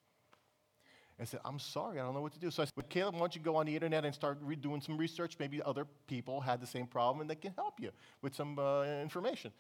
I 1.18 1.24
said, 1.24 1.40
I'm 1.44 1.59
sorry, 1.59 1.98
I 1.98 2.05
don't 2.05 2.14
know 2.14 2.20
what 2.20 2.35
to 2.35 2.38
do. 2.38 2.50
So 2.50 2.62
I 2.62 2.66
said, 2.66 2.88
Caleb, 2.90 3.14
why 3.14 3.20
don't 3.20 3.35
you 3.35 3.40
go 3.40 3.57
on 3.57 3.66
the 3.66 3.74
internet 3.74 4.05
and 4.05 4.14
start 4.14 4.38
doing 4.61 4.83
some 4.83 4.98
research? 4.98 5.37
Maybe 5.38 5.62
other 5.62 5.87
people 6.07 6.42
had 6.42 6.61
the 6.61 6.66
same 6.66 6.87
problem 6.87 7.22
and 7.22 7.31
they 7.31 7.37
can 7.37 7.55
help 7.57 7.81
you 7.81 7.90
with 8.20 8.35
some 8.35 8.59
uh, 8.59 8.85
information. 9.00 9.52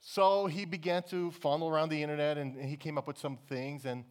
So 0.00 0.46
he 0.46 0.64
began 0.64 1.02
to 1.04 1.30
funnel 1.30 1.68
around 1.68 1.90
the 1.90 2.02
internet 2.02 2.38
and 2.38 2.56
he 2.56 2.76
came 2.76 2.96
up 2.96 3.06
with 3.06 3.18
some 3.18 3.36
things. 3.48 3.84
And 3.84 4.04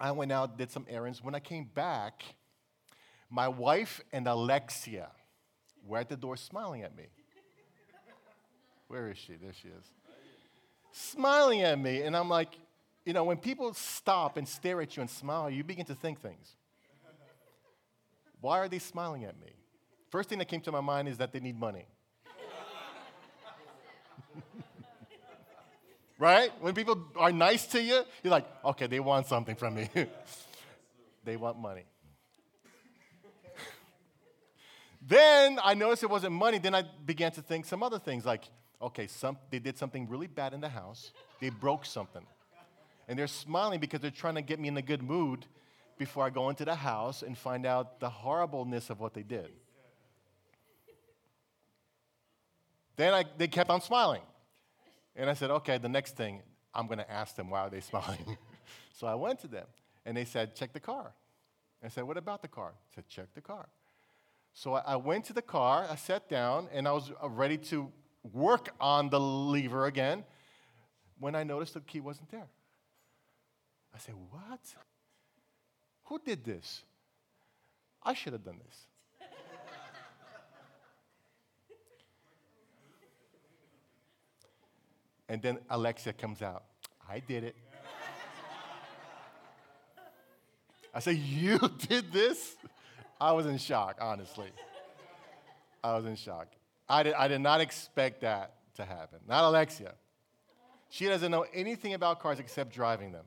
I 0.00 0.10
went 0.12 0.32
out, 0.32 0.56
did 0.56 0.70
some 0.70 0.86
errands. 0.88 1.22
When 1.22 1.34
I 1.34 1.40
came 1.40 1.64
back, 1.74 2.24
my 3.30 3.48
wife 3.48 4.00
and 4.10 4.26
Alexia 4.26 5.10
were 5.86 5.98
at 5.98 6.08
the 6.08 6.16
door 6.16 6.36
smiling 6.36 6.82
at 6.82 6.96
me. 6.96 7.04
Where 8.88 9.10
is 9.10 9.18
she? 9.18 9.34
There 9.34 9.52
she 9.52 9.68
is. 9.68 9.84
Smiling 10.92 11.62
at 11.62 11.78
me. 11.78 12.02
And 12.02 12.16
I'm 12.16 12.28
like, 12.28 12.54
you 13.04 13.12
know, 13.12 13.24
when 13.24 13.36
people 13.36 13.74
stop 13.74 14.36
and 14.36 14.48
stare 14.48 14.80
at 14.80 14.96
you 14.96 15.02
and 15.02 15.10
smile, 15.10 15.50
you 15.50 15.62
begin 15.62 15.84
to 15.86 15.94
think 15.94 16.20
things. 16.20 16.56
Why 18.40 18.58
are 18.58 18.68
they 18.68 18.78
smiling 18.78 19.24
at 19.24 19.38
me? 19.40 19.52
First 20.10 20.28
thing 20.28 20.38
that 20.38 20.48
came 20.48 20.60
to 20.62 20.72
my 20.72 20.80
mind 20.80 21.08
is 21.08 21.18
that 21.18 21.32
they 21.32 21.40
need 21.40 21.58
money. 21.58 21.86
right? 26.18 26.50
When 26.60 26.74
people 26.74 27.02
are 27.16 27.32
nice 27.32 27.66
to 27.68 27.82
you, 27.82 28.02
you're 28.22 28.30
like, 28.30 28.46
okay, 28.64 28.86
they 28.86 29.00
want 29.00 29.26
something 29.26 29.56
from 29.56 29.74
me. 29.74 29.88
they 31.24 31.36
want 31.36 31.58
money. 31.58 31.84
then 35.06 35.58
I 35.62 35.74
noticed 35.74 36.02
it 36.04 36.10
wasn't 36.10 36.34
money. 36.34 36.58
Then 36.58 36.74
I 36.74 36.84
began 37.04 37.32
to 37.32 37.42
think 37.42 37.66
some 37.66 37.82
other 37.82 37.98
things 37.98 38.24
like, 38.24 38.44
okay, 38.80 39.06
some, 39.06 39.38
they 39.50 39.58
did 39.58 39.76
something 39.76 40.08
really 40.08 40.26
bad 40.26 40.54
in 40.54 40.60
the 40.60 40.68
house. 40.68 41.12
They 41.40 41.50
broke 41.50 41.84
something. 41.84 42.26
And 43.08 43.18
they're 43.18 43.26
smiling 43.26 43.80
because 43.80 44.00
they're 44.00 44.10
trying 44.10 44.36
to 44.36 44.42
get 44.42 44.58
me 44.58 44.68
in 44.68 44.76
a 44.76 44.82
good 44.82 45.02
mood 45.02 45.46
before 45.98 46.24
I 46.24 46.30
go 46.30 46.48
into 46.48 46.64
the 46.64 46.74
house 46.74 47.22
and 47.22 47.36
find 47.36 47.66
out 47.66 48.00
the 48.00 48.08
horribleness 48.08 48.90
of 48.90 49.00
what 49.00 49.14
they 49.14 49.22
did. 49.22 49.50
Then 52.96 53.12
I, 53.12 53.24
they 53.36 53.48
kept 53.48 53.70
on 53.70 53.80
smiling. 53.80 54.22
And 55.16 55.28
I 55.30 55.34
said, 55.34 55.50
okay, 55.50 55.78
the 55.78 55.88
next 55.88 56.16
thing, 56.16 56.42
I'm 56.74 56.86
going 56.86 56.98
to 56.98 57.10
ask 57.10 57.36
them, 57.36 57.50
why 57.50 57.60
are 57.60 57.70
they 57.70 57.80
smiling? 57.92 58.36
so 58.92 59.06
I 59.06 59.14
went 59.14 59.40
to 59.40 59.48
them, 59.48 59.66
and 60.04 60.16
they 60.16 60.24
said, 60.24 60.54
check 60.54 60.72
the 60.72 60.80
car. 60.80 61.12
I 61.82 61.88
said, 61.88 62.04
what 62.04 62.16
about 62.16 62.40
the 62.40 62.48
car? 62.48 62.72
I 62.74 62.94
said, 62.94 63.08
check 63.08 63.26
the 63.34 63.40
car. 63.40 63.68
So 64.54 64.74
I, 64.74 64.82
I 64.86 64.96
went 64.96 65.26
to 65.26 65.32
the 65.32 65.42
car, 65.42 65.86
I 65.88 65.96
sat 65.96 66.28
down, 66.28 66.68
and 66.72 66.88
I 66.88 66.92
was 66.92 67.12
uh, 67.22 67.28
ready 67.28 67.58
to 67.58 67.92
work 68.32 68.70
on 68.80 69.10
the 69.10 69.20
lever 69.20 69.86
again 69.86 70.24
when 71.18 71.34
I 71.34 71.44
noticed 71.44 71.74
the 71.74 71.80
key 71.80 72.00
wasn't 72.00 72.30
there. 72.30 72.46
I 73.94 73.98
said, 73.98 74.14
what? 74.30 74.60
Who 76.04 76.18
did 76.18 76.44
this? 76.44 76.82
I 78.02 78.12
should 78.14 78.32
have 78.32 78.44
done 78.44 78.58
this. 78.64 78.86
and 85.28 85.40
then 85.40 85.58
Alexia 85.70 86.12
comes 86.12 86.42
out. 86.42 86.64
I 87.08 87.20
did 87.20 87.44
it. 87.44 87.54
I 90.92 91.00
said, 91.00 91.16
You 91.16 91.58
did 91.88 92.12
this? 92.12 92.56
I 93.20 93.32
was 93.32 93.46
in 93.46 93.58
shock, 93.58 93.98
honestly. 94.00 94.50
I 95.82 95.96
was 95.96 96.04
in 96.04 96.16
shock. 96.16 96.48
I 96.88 97.02
did, 97.02 97.14
I 97.14 97.28
did 97.28 97.40
not 97.40 97.60
expect 97.60 98.20
that 98.20 98.54
to 98.74 98.84
happen. 98.84 99.20
Not 99.26 99.44
Alexia. 99.44 99.94
She 100.90 101.06
doesn't 101.06 101.30
know 101.30 101.46
anything 101.54 101.94
about 101.94 102.20
cars 102.20 102.38
except 102.38 102.72
driving 102.72 103.12
them 103.12 103.24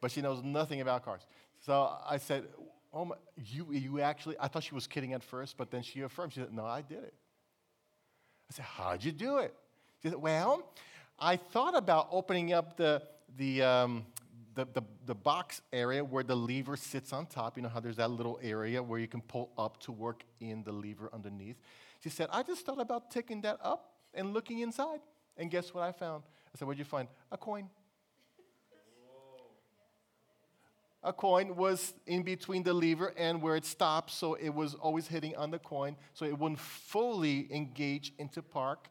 but 0.00 0.10
she 0.10 0.20
knows 0.20 0.42
nothing 0.42 0.80
about 0.80 1.04
cars. 1.04 1.22
So 1.60 1.92
I 2.06 2.18
said, 2.18 2.44
Oh, 2.92 3.04
my, 3.04 3.16
you, 3.36 3.66
you 3.70 4.00
actually, 4.00 4.36
I 4.40 4.48
thought 4.48 4.62
she 4.62 4.74
was 4.74 4.86
kidding 4.86 5.12
at 5.12 5.22
first, 5.22 5.58
but 5.58 5.70
then 5.70 5.82
she 5.82 6.00
affirmed. 6.00 6.32
She 6.32 6.40
said, 6.40 6.52
No, 6.52 6.64
I 6.64 6.80
did 6.80 6.98
it. 6.98 7.14
I 8.50 8.54
said, 8.54 8.64
How'd 8.64 9.04
you 9.04 9.12
do 9.12 9.38
it? 9.38 9.54
She 10.02 10.08
said, 10.08 10.18
Well, 10.18 10.72
I 11.18 11.36
thought 11.36 11.76
about 11.76 12.08
opening 12.10 12.52
up 12.52 12.76
the, 12.76 13.02
the, 13.36 13.62
um, 13.62 14.06
the, 14.54 14.66
the, 14.72 14.82
the, 15.06 15.14
box 15.14 15.60
area 15.72 16.02
where 16.02 16.22
the 16.22 16.34
lever 16.34 16.76
sits 16.76 17.12
on 17.12 17.26
top. 17.26 17.56
You 17.56 17.62
know 17.62 17.68
how 17.68 17.80
there's 17.80 17.96
that 17.96 18.10
little 18.10 18.38
area 18.42 18.82
where 18.82 18.98
you 18.98 19.08
can 19.08 19.20
pull 19.20 19.50
up 19.58 19.80
to 19.82 19.92
work 19.92 20.24
in 20.40 20.62
the 20.64 20.72
lever 20.72 21.10
underneath. 21.12 21.56
She 22.02 22.08
said, 22.08 22.28
I 22.32 22.42
just 22.42 22.64
thought 22.64 22.80
about 22.80 23.10
taking 23.10 23.42
that 23.42 23.58
up 23.62 23.92
and 24.14 24.32
looking 24.32 24.60
inside. 24.60 25.00
And 25.36 25.50
guess 25.50 25.74
what 25.74 25.84
I 25.84 25.92
found? 25.92 26.22
I 26.54 26.58
said, 26.58 26.66
What'd 26.66 26.78
you 26.78 26.84
find? 26.84 27.08
A 27.30 27.36
coin. 27.36 27.68
A 31.02 31.12
coin 31.12 31.54
was 31.56 31.94
in 32.06 32.22
between 32.22 32.62
the 32.62 32.72
lever 32.72 33.12
and 33.16 33.40
where 33.40 33.56
it 33.56 33.64
stops, 33.64 34.14
so 34.14 34.34
it 34.34 34.48
was 34.48 34.74
always 34.74 35.06
hitting 35.06 35.36
on 35.36 35.50
the 35.50 35.58
coin, 35.58 35.96
so 36.12 36.24
it 36.24 36.36
wouldn't 36.36 36.58
fully 36.58 37.48
engage 37.52 38.12
into 38.18 38.42
park. 38.42 38.88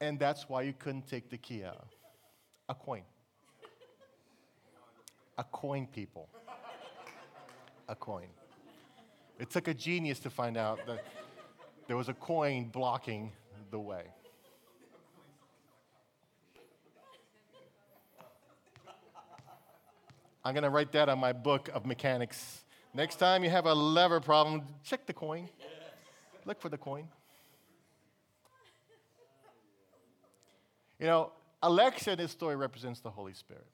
And 0.00 0.18
that's 0.18 0.48
why 0.48 0.62
you 0.62 0.74
couldn't 0.78 1.08
take 1.08 1.30
the 1.30 1.38
key 1.38 1.64
out. 1.64 1.88
A 2.68 2.74
coin. 2.74 3.02
A 5.38 5.44
coin, 5.44 5.86
people. 5.86 6.28
A 7.88 7.94
coin. 7.94 8.28
It 9.38 9.50
took 9.50 9.68
a 9.68 9.74
genius 9.74 10.18
to 10.20 10.30
find 10.30 10.56
out 10.56 10.80
that 10.86 11.04
there 11.86 11.96
was 11.96 12.08
a 12.08 12.14
coin 12.14 12.68
blocking 12.68 13.32
the 13.70 13.78
way. 13.78 14.04
I'm 20.46 20.54
going 20.54 20.62
to 20.62 20.70
write 20.70 20.92
that 20.92 21.08
on 21.08 21.18
my 21.18 21.32
book 21.32 21.70
of 21.74 21.84
mechanics. 21.84 22.62
Next 22.94 23.16
time 23.16 23.42
you 23.42 23.50
have 23.50 23.66
a 23.66 23.74
lever 23.74 24.20
problem, 24.20 24.62
check 24.84 25.04
the 25.04 25.12
coin. 25.12 25.48
Look 26.44 26.60
for 26.60 26.68
the 26.68 26.78
coin. 26.78 27.08
You 31.00 31.06
know, 31.06 31.32
Alexia 31.64 32.12
in 32.12 32.20
this 32.20 32.30
story 32.30 32.54
represents 32.54 33.00
the 33.00 33.10
Holy 33.10 33.34
Spirit. 33.34 33.66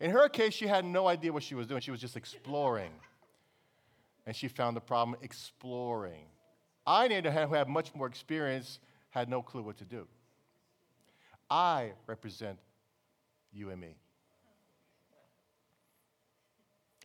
In 0.00 0.10
her 0.10 0.26
case, 0.30 0.54
she 0.54 0.66
had 0.66 0.86
no 0.86 1.06
idea 1.06 1.34
what 1.34 1.42
she 1.42 1.54
was 1.54 1.66
doing. 1.66 1.82
She 1.82 1.90
was 1.90 2.00
just 2.00 2.16
exploring. 2.16 2.92
And 4.24 4.34
she 4.34 4.48
found 4.48 4.74
the 4.74 4.80
problem 4.80 5.18
exploring. 5.20 6.24
I, 6.86 7.08
who 7.08 7.54
had 7.54 7.68
much 7.68 7.94
more 7.94 8.06
experience, 8.06 8.78
had 9.10 9.28
no 9.28 9.42
clue 9.42 9.62
what 9.62 9.76
to 9.76 9.84
do. 9.84 10.06
I 11.50 11.92
represent 12.06 12.58
you 13.52 13.68
and 13.68 13.78
me. 13.78 13.96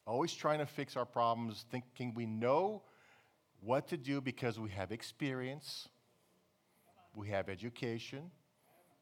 Always 0.05 0.33
trying 0.33 0.59
to 0.59 0.65
fix 0.65 0.97
our 0.97 1.05
problems, 1.05 1.65
thinking 1.71 2.13
we 2.15 2.25
know 2.25 2.81
what 3.61 3.87
to 3.89 3.97
do 3.97 4.21
because 4.21 4.59
we 4.59 4.69
have 4.69 4.91
experience, 4.91 5.87
we 7.15 7.29
have 7.29 7.49
education, 7.49 8.31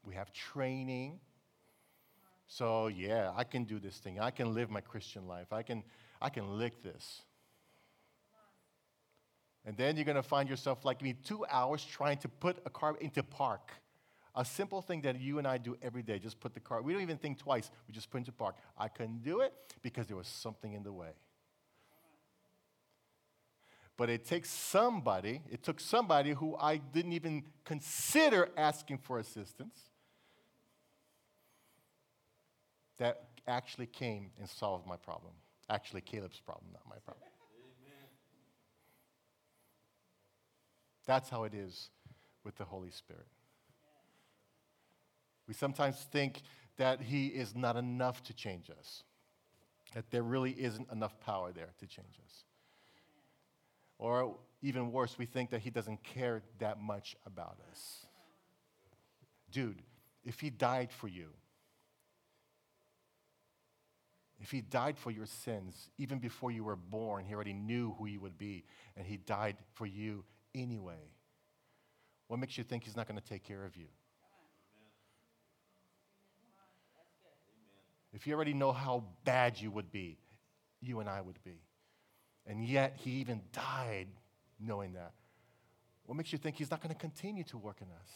we 0.03 0.15
have 0.15 0.31
training. 0.33 1.19
So, 2.47 2.87
yeah, 2.87 3.31
I 3.35 3.43
can 3.43 3.63
do 3.63 3.79
this 3.79 3.97
thing. 3.97 4.19
I 4.19 4.31
can 4.31 4.53
live 4.53 4.69
my 4.69 4.81
Christian 4.81 5.27
life. 5.27 5.53
I 5.53 5.61
can, 5.61 5.83
I 6.21 6.29
can 6.29 6.57
lick 6.57 6.83
this. 6.83 7.21
And 9.65 9.77
then 9.77 9.95
you're 9.95 10.05
going 10.05 10.15
to 10.15 10.23
find 10.23 10.49
yourself 10.49 10.83
like 10.83 11.01
me, 11.01 11.13
two 11.13 11.45
hours 11.49 11.85
trying 11.85 12.17
to 12.19 12.27
put 12.27 12.57
a 12.65 12.69
car 12.69 12.97
into 12.99 13.21
park. 13.21 13.71
A 14.39 14.45
simple 14.45 14.81
thing 14.81 15.01
that 15.01 15.19
you 15.19 15.37
and 15.37 15.45
I 15.45 15.57
do 15.57 15.75
every 15.81 16.01
day, 16.01 16.17
just 16.17 16.39
put 16.39 16.53
the 16.53 16.61
car, 16.61 16.81
we 16.81 16.93
don't 16.93 17.01
even 17.01 17.17
think 17.17 17.39
twice, 17.39 17.69
we 17.89 17.93
just 17.93 18.09
put 18.09 18.19
it 18.19 18.21
into 18.21 18.31
park. 18.31 18.55
I 18.77 18.87
couldn't 18.87 19.21
do 19.21 19.41
it 19.41 19.53
because 19.81 20.07
there 20.07 20.15
was 20.15 20.29
something 20.29 20.71
in 20.71 20.81
the 20.81 20.93
way. 20.93 21.09
But 23.97 24.09
it 24.09 24.23
takes 24.23 24.49
somebody, 24.49 25.41
it 25.51 25.61
took 25.61 25.81
somebody 25.81 26.31
who 26.31 26.55
I 26.55 26.77
didn't 26.77 27.11
even 27.11 27.43
consider 27.65 28.47
asking 28.55 28.99
for 28.99 29.19
assistance 29.19 29.77
that 32.97 33.23
actually 33.45 33.87
came 33.87 34.31
and 34.39 34.47
solved 34.47 34.87
my 34.87 34.95
problem. 34.95 35.33
Actually, 35.69 35.99
Caleb's 35.99 36.39
problem, 36.39 36.71
not 36.71 36.83
my 36.87 36.95
problem. 37.03 37.27
Amen. 37.27 38.07
That's 41.05 41.27
how 41.27 41.43
it 41.43 41.53
is 41.53 41.89
with 42.45 42.55
the 42.55 42.63
Holy 42.63 42.91
Spirit. 42.91 43.27
We 45.49 45.55
sometimes 45.55 45.97
think 46.11 46.43
that 46.77 47.01
He 47.01 47.25
is 47.25 47.55
not 47.55 47.75
enough 47.75 48.21
to 48.25 48.35
change 48.35 48.69
us, 48.69 49.03
that 49.95 50.11
there 50.11 50.21
really 50.21 50.51
isn't 50.51 50.91
enough 50.91 51.19
power 51.19 51.51
there 51.51 51.71
to 51.79 51.87
change 51.87 52.19
us. 52.23 52.43
Or 53.97 54.37
even 54.61 54.91
worse, 54.91 55.17
we 55.17 55.25
think 55.25 55.49
that 55.49 55.61
He 55.61 55.71
doesn't 55.71 56.03
care 56.03 56.43
that 56.59 56.79
much 56.79 57.15
about 57.25 57.57
us. 57.71 58.05
Dude, 59.51 59.81
if 60.23 60.39
He 60.39 60.51
died 60.51 60.91
for 60.91 61.07
you, 61.07 61.29
if 64.39 64.51
He 64.51 64.61
died 64.61 64.99
for 64.99 65.09
your 65.09 65.25
sins, 65.25 65.89
even 65.97 66.19
before 66.19 66.51
you 66.51 66.63
were 66.63 66.75
born, 66.75 67.25
He 67.25 67.33
already 67.33 67.53
knew 67.53 67.95
who 67.97 68.05
you 68.05 68.19
would 68.19 68.37
be, 68.37 68.65
and 68.95 69.03
He 69.03 69.17
died 69.17 69.57
for 69.73 69.87
you 69.87 70.23
anyway. 70.53 71.11
What 72.27 72.39
makes 72.39 72.55
you 72.55 72.63
think 72.63 72.83
He's 72.83 72.95
not 72.95 73.07
going 73.07 73.19
to 73.19 73.27
take 73.27 73.43
care 73.43 73.65
of 73.65 73.75
you? 73.75 73.87
If 78.13 78.25
you 78.25 78.33
already 78.33 78.53
know 78.53 78.71
how 78.71 79.03
bad 79.23 79.59
you 79.59 79.71
would 79.71 79.91
be, 79.91 80.17
you 80.81 80.99
and 80.99 81.09
I 81.09 81.21
would 81.21 81.41
be. 81.43 81.61
And 82.47 82.65
yet, 82.65 82.97
he 82.97 83.11
even 83.11 83.41
died 83.51 84.07
knowing 84.59 84.93
that. 84.93 85.13
What 86.05 86.15
makes 86.15 86.31
you 86.31 86.39
think 86.39 86.55
he's 86.55 86.71
not 86.71 86.81
going 86.81 86.93
to 86.93 86.99
continue 86.99 87.43
to 87.45 87.57
work 87.57 87.77
in 87.81 87.87
us? 87.87 88.09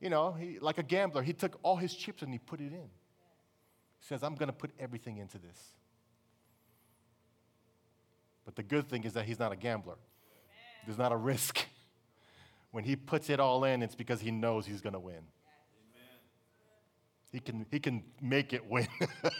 You 0.00 0.10
know, 0.10 0.32
he, 0.32 0.58
like 0.58 0.78
a 0.78 0.82
gambler, 0.82 1.22
he 1.22 1.32
took 1.32 1.58
all 1.62 1.76
his 1.76 1.94
chips 1.94 2.22
and 2.22 2.32
he 2.32 2.38
put 2.38 2.60
it 2.60 2.72
in. 2.72 2.88
He 3.98 4.06
says, 4.06 4.22
I'm 4.22 4.34
going 4.34 4.48
to 4.48 4.54
put 4.54 4.70
everything 4.78 5.18
into 5.18 5.38
this. 5.38 5.58
But 8.44 8.56
the 8.56 8.62
good 8.62 8.88
thing 8.88 9.04
is 9.04 9.14
that 9.14 9.24
he's 9.24 9.38
not 9.38 9.52
a 9.52 9.56
gambler, 9.56 9.96
there's 10.86 10.98
not 10.98 11.12
a 11.12 11.16
risk. 11.16 11.66
When 12.70 12.84
he 12.84 12.96
puts 12.96 13.30
it 13.30 13.40
all 13.40 13.64
in, 13.64 13.82
it's 13.82 13.94
because 13.94 14.20
he 14.20 14.30
knows 14.30 14.66
he's 14.66 14.80
going 14.80 14.92
to 14.92 15.00
win. 15.00 15.22
He 17.32 17.40
can, 17.40 17.66
he 17.70 17.78
can 17.78 18.02
make 18.20 18.52
it 18.52 18.64
win. 18.66 18.88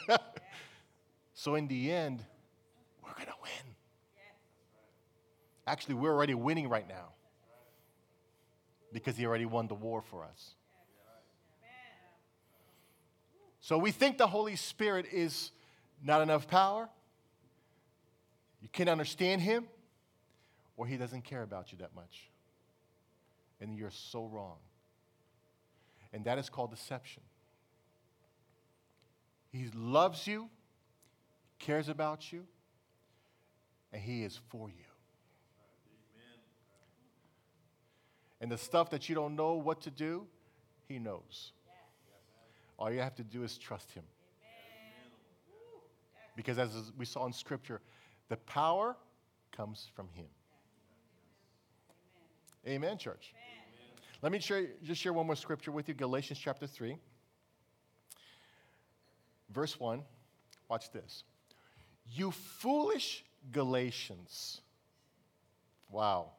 so 1.35 1.55
in 1.55 1.69
the 1.69 1.93
end, 1.93 2.25
we're 3.03 3.15
going 3.15 3.27
to 3.27 3.33
win. 3.43 3.75
Actually, 5.67 5.95
we're 5.95 6.13
already 6.13 6.35
winning 6.35 6.69
right 6.69 6.89
now 6.89 7.09
because 8.93 9.17
he 9.17 9.27
already 9.27 9.47
won 9.47 9.67
the 9.67 9.75
war 9.75 10.03
for 10.03 10.25
us. 10.25 10.55
So 13.61 13.79
we 13.79 13.91
think 13.91 14.17
the 14.17 14.29
Holy 14.29 14.55
Spirit 14.55 15.07
is 15.13 15.51
not 16.03 16.23
enough 16.23 16.47
power, 16.47 16.89
you 18.61 18.69
can't 18.69 18.89
understand 18.89 19.43
him, 19.43 19.67
or 20.77 20.87
he 20.87 20.97
doesn't 20.97 21.23
care 21.23 21.43
about 21.43 21.73
you 21.73 21.79
that 21.79 21.95
much. 21.95 22.31
And 23.61 23.77
you're 23.77 23.91
so 23.91 24.27
wrong. 24.27 24.59
And 26.13 26.25
that 26.25 26.39
is 26.39 26.49
called 26.49 26.71
deception. 26.71 27.23
He 29.51 29.69
loves 29.75 30.27
you, 30.27 30.49
cares 31.59 31.89
about 31.89 32.33
you, 32.33 32.45
and 33.93 34.03
he 34.03 34.23
is 34.23 34.39
for 34.51 34.69
you. 34.69 34.85
And 38.41 38.51
the 38.51 38.59
stuff 38.59 38.91
that 38.91 39.09
you 39.09 39.15
don't 39.15 39.35
know 39.35 39.55
what 39.55 39.81
to 39.83 39.91
do, 39.91 40.27
he 40.87 40.99
knows. 40.99 41.53
All 42.79 42.91
you 42.91 43.01
have 43.01 43.15
to 43.15 43.25
do 43.25 43.43
is 43.43 43.57
trust 43.57 43.91
him. 43.93 44.05
Because 46.37 46.59
as 46.59 46.93
we 46.99 47.07
saw 47.07 47.25
in 47.25 47.33
scripture, 47.33 47.81
the 48.29 48.37
power 48.37 48.95
comes 49.57 49.89
from 49.95 50.09
him. 50.13 50.27
Amen, 52.67 52.99
church. 52.99 53.33
Let 54.23 54.33
me 54.33 54.39
share, 54.39 54.67
just 54.83 55.01
share 55.01 55.13
one 55.13 55.27
more 55.27 55.37
scripture 55.37 55.71
with 55.71 55.89
you 55.89 55.95
Galatians 55.95 56.39
chapter 56.39 56.67
3, 56.67 56.97
verse 59.51 59.79
1. 59.79 60.03
Watch 60.69 60.91
this. 60.91 61.25
You 62.15 62.31
foolish 62.31 63.25
Galatians. 63.53 64.61
Wow. 65.91 66.33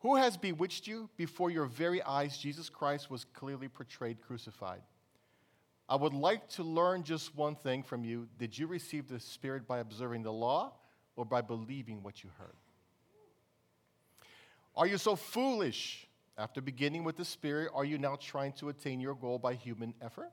Who 0.00 0.16
has 0.16 0.36
bewitched 0.36 0.86
you? 0.86 1.10
Before 1.16 1.50
your 1.50 1.66
very 1.66 2.02
eyes, 2.02 2.38
Jesus 2.38 2.68
Christ 2.68 3.10
was 3.10 3.24
clearly 3.24 3.68
portrayed 3.68 4.20
crucified. 4.20 4.82
I 5.88 5.96
would 5.96 6.12
like 6.12 6.48
to 6.50 6.62
learn 6.62 7.02
just 7.02 7.34
one 7.36 7.56
thing 7.56 7.82
from 7.82 8.04
you. 8.04 8.28
Did 8.38 8.56
you 8.56 8.66
receive 8.66 9.08
the 9.08 9.20
Spirit 9.20 9.66
by 9.66 9.78
observing 9.78 10.22
the 10.22 10.32
law 10.32 10.72
or 11.16 11.24
by 11.24 11.40
believing 11.40 12.02
what 12.02 12.22
you 12.22 12.30
heard? 12.38 12.56
Are 14.76 14.86
you 14.86 14.98
so 14.98 15.16
foolish? 15.16 16.07
After 16.38 16.60
beginning 16.60 17.02
with 17.02 17.16
the 17.16 17.24
Spirit, 17.24 17.72
are 17.74 17.84
you 17.84 17.98
now 17.98 18.14
trying 18.14 18.52
to 18.54 18.68
attain 18.68 19.00
your 19.00 19.16
goal 19.16 19.40
by 19.40 19.54
human 19.54 19.92
effort? 20.00 20.30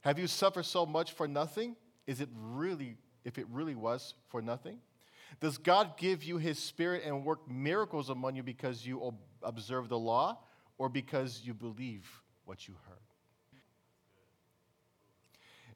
Have 0.00 0.18
you 0.18 0.26
suffered 0.26 0.64
so 0.64 0.84
much 0.84 1.12
for 1.12 1.28
nothing? 1.28 1.76
Is 2.06 2.20
it 2.20 2.28
really, 2.34 2.96
if 3.24 3.38
it 3.38 3.46
really 3.48 3.76
was 3.76 4.14
for 4.28 4.42
nothing? 4.42 4.78
Does 5.40 5.56
God 5.56 5.96
give 5.96 6.24
you 6.24 6.38
his 6.38 6.58
spirit 6.58 7.02
and 7.04 7.24
work 7.24 7.48
miracles 7.48 8.10
among 8.10 8.34
you 8.34 8.42
because 8.42 8.84
you 8.84 9.14
observe 9.42 9.88
the 9.88 9.98
law 9.98 10.40
or 10.78 10.88
because 10.88 11.42
you 11.44 11.54
believe 11.54 12.04
what 12.44 12.66
you 12.66 12.74
heard? 12.88 12.96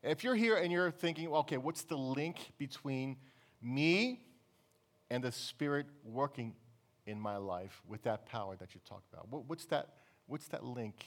If 0.03 0.25
you're 0.25 0.35
here 0.35 0.57
and 0.57 0.73
you're 0.73 0.91
thinking, 0.91 1.29
okay, 1.29 1.59
what's 1.59 1.85
the 1.85 1.97
link 1.97 2.39
between 2.59 3.19
me 3.61 4.25
and 5.11 5.23
the 5.23 5.31
spirit 5.31 5.87
working 6.05 6.55
in 7.07 7.19
my 7.21 7.37
life 7.37 7.83
with 7.87 8.03
that 8.05 8.27
power 8.27 8.57
that 8.57 8.75
you 8.75 8.81
talk 8.89 9.03
about? 9.13 9.45
What's 9.47 9.65
that, 9.67 9.89
what's 10.27 10.49
that 10.49 10.65
link? 10.65 11.05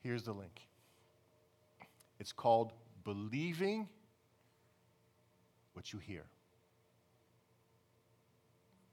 Here's 0.00 0.24
the 0.24 0.32
link 0.32 0.60
it's 2.18 2.32
called 2.32 2.72
believing 3.04 3.88
what 5.74 5.92
you 5.92 5.98
hear 5.98 6.24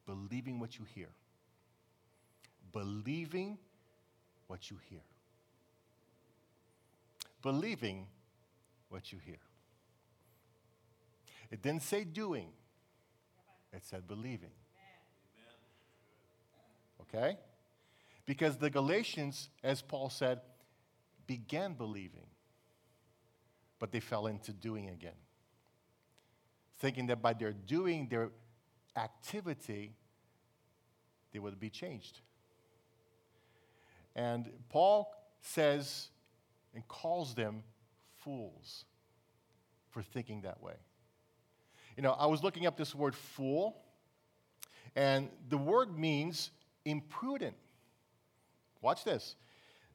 believing 0.09 0.59
what 0.59 0.79
you 0.79 0.85
hear. 0.95 1.09
Believing 2.71 3.59
what 4.47 4.71
you 4.71 4.77
hear. 4.89 5.01
Believing 7.43 8.07
what 8.89 9.11
you 9.11 9.19
hear. 9.23 9.37
It 11.51 11.61
didn't 11.61 11.83
say 11.83 12.03
doing, 12.03 12.47
it 13.71 13.83
said 13.85 14.07
believing. 14.07 14.51
Okay? 17.13 17.37
Because 18.25 18.57
the 18.57 18.69
Galatians, 18.69 19.49
as 19.63 19.81
Paul 19.81 20.09
said, 20.09 20.41
began 21.25 21.73
believing, 21.73 22.27
but 23.79 23.91
they 23.91 23.99
fell 23.99 24.27
into 24.27 24.53
doing 24.53 24.89
again. 24.89 25.17
Thinking 26.79 27.07
that 27.07 27.21
by 27.21 27.33
their 27.33 27.53
doing, 27.53 28.07
their 28.07 28.29
activity, 28.95 29.93
they 31.31 31.39
would 31.39 31.59
be 31.59 31.69
changed. 31.69 32.21
And 34.15 34.49
Paul 34.69 35.11
says 35.41 36.09
and 36.73 36.87
calls 36.87 37.33
them 37.33 37.63
fools 38.17 38.85
for 39.89 40.01
thinking 40.01 40.41
that 40.41 40.61
way. 40.61 40.75
You 41.97 42.03
know, 42.03 42.11
I 42.11 42.27
was 42.27 42.43
looking 42.43 42.65
up 42.65 42.77
this 42.77 42.93
word 42.93 43.15
fool, 43.15 43.81
and 44.95 45.29
the 45.49 45.57
word 45.57 45.97
means 45.97 46.51
imprudent. 46.85 47.55
Watch 48.81 49.03
this. 49.03 49.35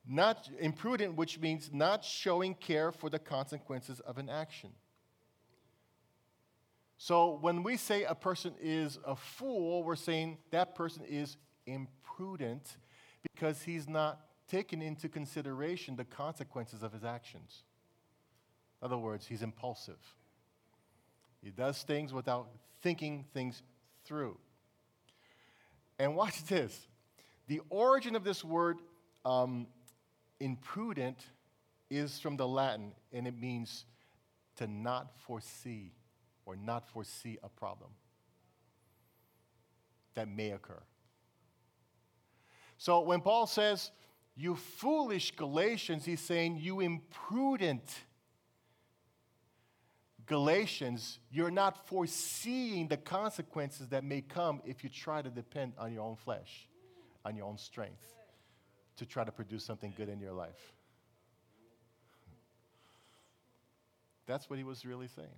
Not 0.06 0.48
imprudent, 0.58 1.16
which 1.16 1.40
means 1.40 1.70
not 1.72 2.04
showing 2.04 2.54
care 2.54 2.92
for 2.92 3.08
the 3.08 3.18
consequences 3.18 4.00
of 4.00 4.18
an 4.18 4.28
action. 4.28 4.70
So 6.98 7.38
when 7.40 7.62
we 7.62 7.76
say 7.76 8.04
a 8.04 8.14
person 8.14 8.54
is 8.60 8.98
a 9.04 9.16
fool, 9.16 9.82
we're 9.82 9.96
saying 9.96 10.38
that 10.50 10.74
person 10.74 11.04
is 11.08 11.36
imprudent 11.66 12.76
because 13.22 13.62
he's 13.62 13.88
not 13.88 14.20
taken 14.48 14.82
into 14.82 15.08
consideration 15.08 15.96
the 15.96 16.04
consequences 16.04 16.82
of 16.82 16.92
his 16.92 17.04
actions. 17.04 17.64
In 18.80 18.86
other 18.86 18.98
words, 18.98 19.26
he's 19.26 19.42
impulsive. 19.42 19.98
He 21.42 21.50
does 21.50 21.82
things 21.82 22.12
without 22.12 22.48
thinking 22.82 23.24
things 23.32 23.62
through. 24.04 24.36
And 25.98 26.16
watch 26.16 26.44
this 26.48 26.86
the 27.46 27.60
origin 27.68 28.16
of 28.16 28.24
this 28.24 28.42
word, 28.42 28.78
um, 29.24 29.66
imprudent, 30.40 31.18
is 31.90 32.18
from 32.18 32.36
the 32.36 32.48
Latin, 32.48 32.92
and 33.12 33.26
it 33.26 33.38
means 33.38 33.84
to 34.56 34.66
not 34.66 35.10
foresee 35.26 35.92
or 36.46 36.56
not 36.56 36.88
foresee 36.88 37.38
a 37.42 37.48
problem 37.48 37.90
that 40.14 40.28
may 40.28 40.50
occur. 40.50 40.82
So 42.78 43.00
when 43.00 43.20
Paul 43.20 43.46
says, 43.46 43.90
you 44.36 44.56
foolish 44.56 45.32
Galatians, 45.32 46.04
he's 46.04 46.20
saying, 46.20 46.58
you 46.60 46.80
imprudent 46.80 47.84
Galatians, 50.26 51.18
you're 51.30 51.50
not 51.50 51.86
foreseeing 51.86 52.88
the 52.88 52.96
consequences 52.96 53.88
that 53.88 54.04
may 54.04 54.22
come 54.22 54.62
if 54.64 54.82
you 54.82 54.90
try 54.90 55.20
to 55.20 55.28
depend 55.30 55.74
on 55.78 55.92
your 55.92 56.02
own 56.02 56.16
flesh, 56.16 56.68
on 57.24 57.36
your 57.36 57.46
own 57.46 57.58
strength, 57.58 58.14
to 58.96 59.04
try 59.04 59.24
to 59.24 59.32
produce 59.32 59.64
something 59.64 59.92
good 59.96 60.08
in 60.08 60.20
your 60.20 60.32
life. 60.32 60.72
That's 64.26 64.48
what 64.48 64.58
he 64.58 64.64
was 64.64 64.86
really 64.86 65.08
saying. 65.08 65.28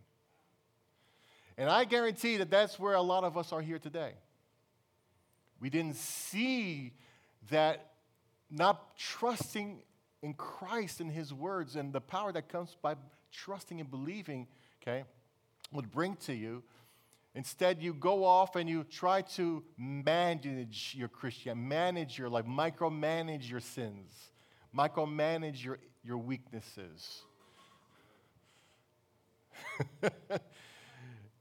And 1.59 1.71
I 1.71 1.85
guarantee 1.85 2.37
that 2.37 2.51
that's 2.51 2.79
where 2.79 2.95
a 2.95 3.03
lot 3.03 3.25
of 3.25 3.37
us 3.37 3.53
are 3.53 3.63
here 3.63 3.79
today. 3.79 4.13
We 5.59 5.71
didn't 5.71 5.97
see 5.97 6.93
that 7.51 7.93
not 8.51 8.97
trusting 8.97 9.81
in 10.23 10.35
Christ 10.35 11.01
and 11.01 11.11
His 11.11 11.33
words 11.33 11.77
and 11.77 11.93
the 11.93 12.01
power 12.01 12.33
that 12.33 12.49
comes 12.49 12.77
by 12.81 12.95
trusting 13.33 13.81
and 13.81 13.91
believing, 13.91 14.47
okay, 14.87 15.05
would 15.73 15.91
bring 15.91 16.17
to 16.17 16.35
you. 16.35 16.63
Instead, 17.35 17.83
you 17.83 17.93
go 17.93 18.25
off 18.25 18.57
and 18.57 18.69
you 18.69 18.85
try 18.85 19.21
to 19.21 19.63
manage 19.77 20.95
your 20.97 21.09
Christian, 21.09 21.69
manage 21.69 22.19
your 22.19 22.29
life, 22.31 22.47
micromanage 22.47 23.51
your 23.51 23.61
sins, 23.61 24.31
micromanage 24.77 25.63
your, 25.63 25.79
your 26.03 26.19
weaknesses. 26.19 27.23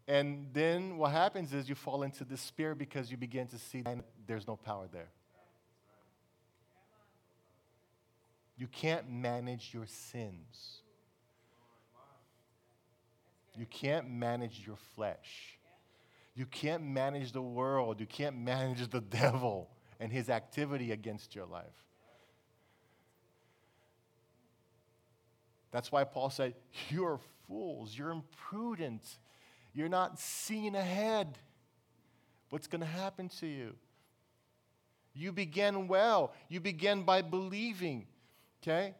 And 0.07 0.47
then 0.53 0.97
what 0.97 1.11
happens 1.11 1.53
is 1.53 1.67
you 1.67 1.75
fall 1.75 2.03
into 2.03 2.23
despair 2.23 2.75
because 2.75 3.09
you 3.09 3.17
begin 3.17 3.47
to 3.47 3.57
see 3.57 3.81
that 3.81 4.05
there's 4.27 4.47
no 4.47 4.55
power 4.55 4.87
there. 4.91 5.09
You 8.57 8.67
can't 8.67 9.09
manage 9.09 9.73
your 9.73 9.87
sins. 9.87 10.81
You 13.57 13.65
can't 13.65 14.09
manage 14.09 14.63
your 14.65 14.77
flesh. 14.95 15.57
You 16.35 16.45
can't 16.45 16.83
manage 16.83 17.31
the 17.31 17.41
world. 17.41 17.99
You 17.99 18.05
can't 18.05 18.37
manage 18.37 18.89
the 18.89 19.01
devil 19.21 19.69
and 19.99 20.11
his 20.11 20.29
activity 20.29 20.91
against 20.91 21.35
your 21.35 21.45
life. 21.45 21.85
That's 25.71 25.91
why 25.91 26.03
Paul 26.03 26.29
said, 26.29 26.53
You're 26.89 27.19
fools. 27.47 27.97
You're 27.97 28.11
imprudent 28.11 29.03
You're 29.73 29.89
not 29.89 30.19
seeing 30.19 30.75
ahead 30.75 31.37
what's 32.49 32.67
going 32.67 32.81
to 32.81 32.87
happen 32.87 33.29
to 33.39 33.47
you. 33.47 33.75
You 35.13 35.31
begin 35.31 35.87
well. 35.87 36.33
You 36.49 36.59
begin 36.59 37.03
by 37.03 37.21
believing, 37.21 38.07
okay? 38.61 38.95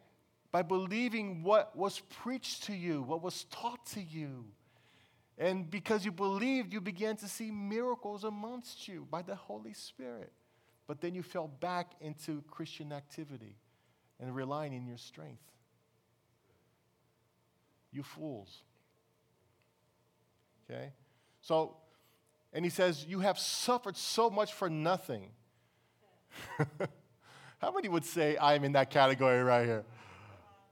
By 0.56 0.62
believing 0.62 1.42
what 1.42 1.76
was 1.76 2.00
preached 2.08 2.62
to 2.62 2.72
you, 2.72 3.02
what 3.02 3.22
was 3.22 3.44
taught 3.50 3.84
to 3.88 4.00
you. 4.00 4.46
And 5.36 5.70
because 5.70 6.06
you 6.06 6.10
believed, 6.10 6.72
you 6.72 6.80
began 6.80 7.16
to 7.16 7.28
see 7.28 7.50
miracles 7.50 8.24
amongst 8.24 8.88
you 8.88 9.06
by 9.10 9.20
the 9.20 9.34
Holy 9.34 9.74
Spirit. 9.74 10.32
But 10.86 11.02
then 11.02 11.14
you 11.14 11.22
fell 11.22 11.46
back 11.46 11.92
into 12.00 12.42
Christian 12.50 12.90
activity 12.90 13.58
and 14.18 14.34
relying 14.34 14.72
in 14.72 14.86
your 14.86 14.96
strength. 14.96 15.42
You 17.92 18.02
fools. 18.02 18.62
Okay? 20.64 20.94
So, 21.42 21.76
and 22.54 22.64
he 22.64 22.70
says, 22.70 23.04
You 23.06 23.20
have 23.20 23.38
suffered 23.38 23.98
so 23.98 24.30
much 24.30 24.54
for 24.54 24.70
nothing. 24.70 25.32
How 27.58 27.72
many 27.72 27.90
would 27.90 28.06
say, 28.06 28.38
I'm 28.40 28.64
in 28.64 28.72
that 28.72 28.88
category 28.88 29.42
right 29.42 29.66
here? 29.66 29.84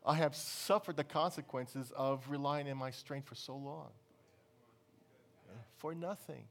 I 0.04 0.14
have 0.16 0.34
suffered 0.34 0.96
the 0.96 1.04
consequences 1.04 1.92
of 1.96 2.28
relying 2.28 2.66
in 2.66 2.76
my 2.76 2.90
strength 2.90 3.28
for 3.28 3.34
so 3.34 3.56
long. 3.56 3.88
For 5.78 5.94
nothing. 5.94 6.44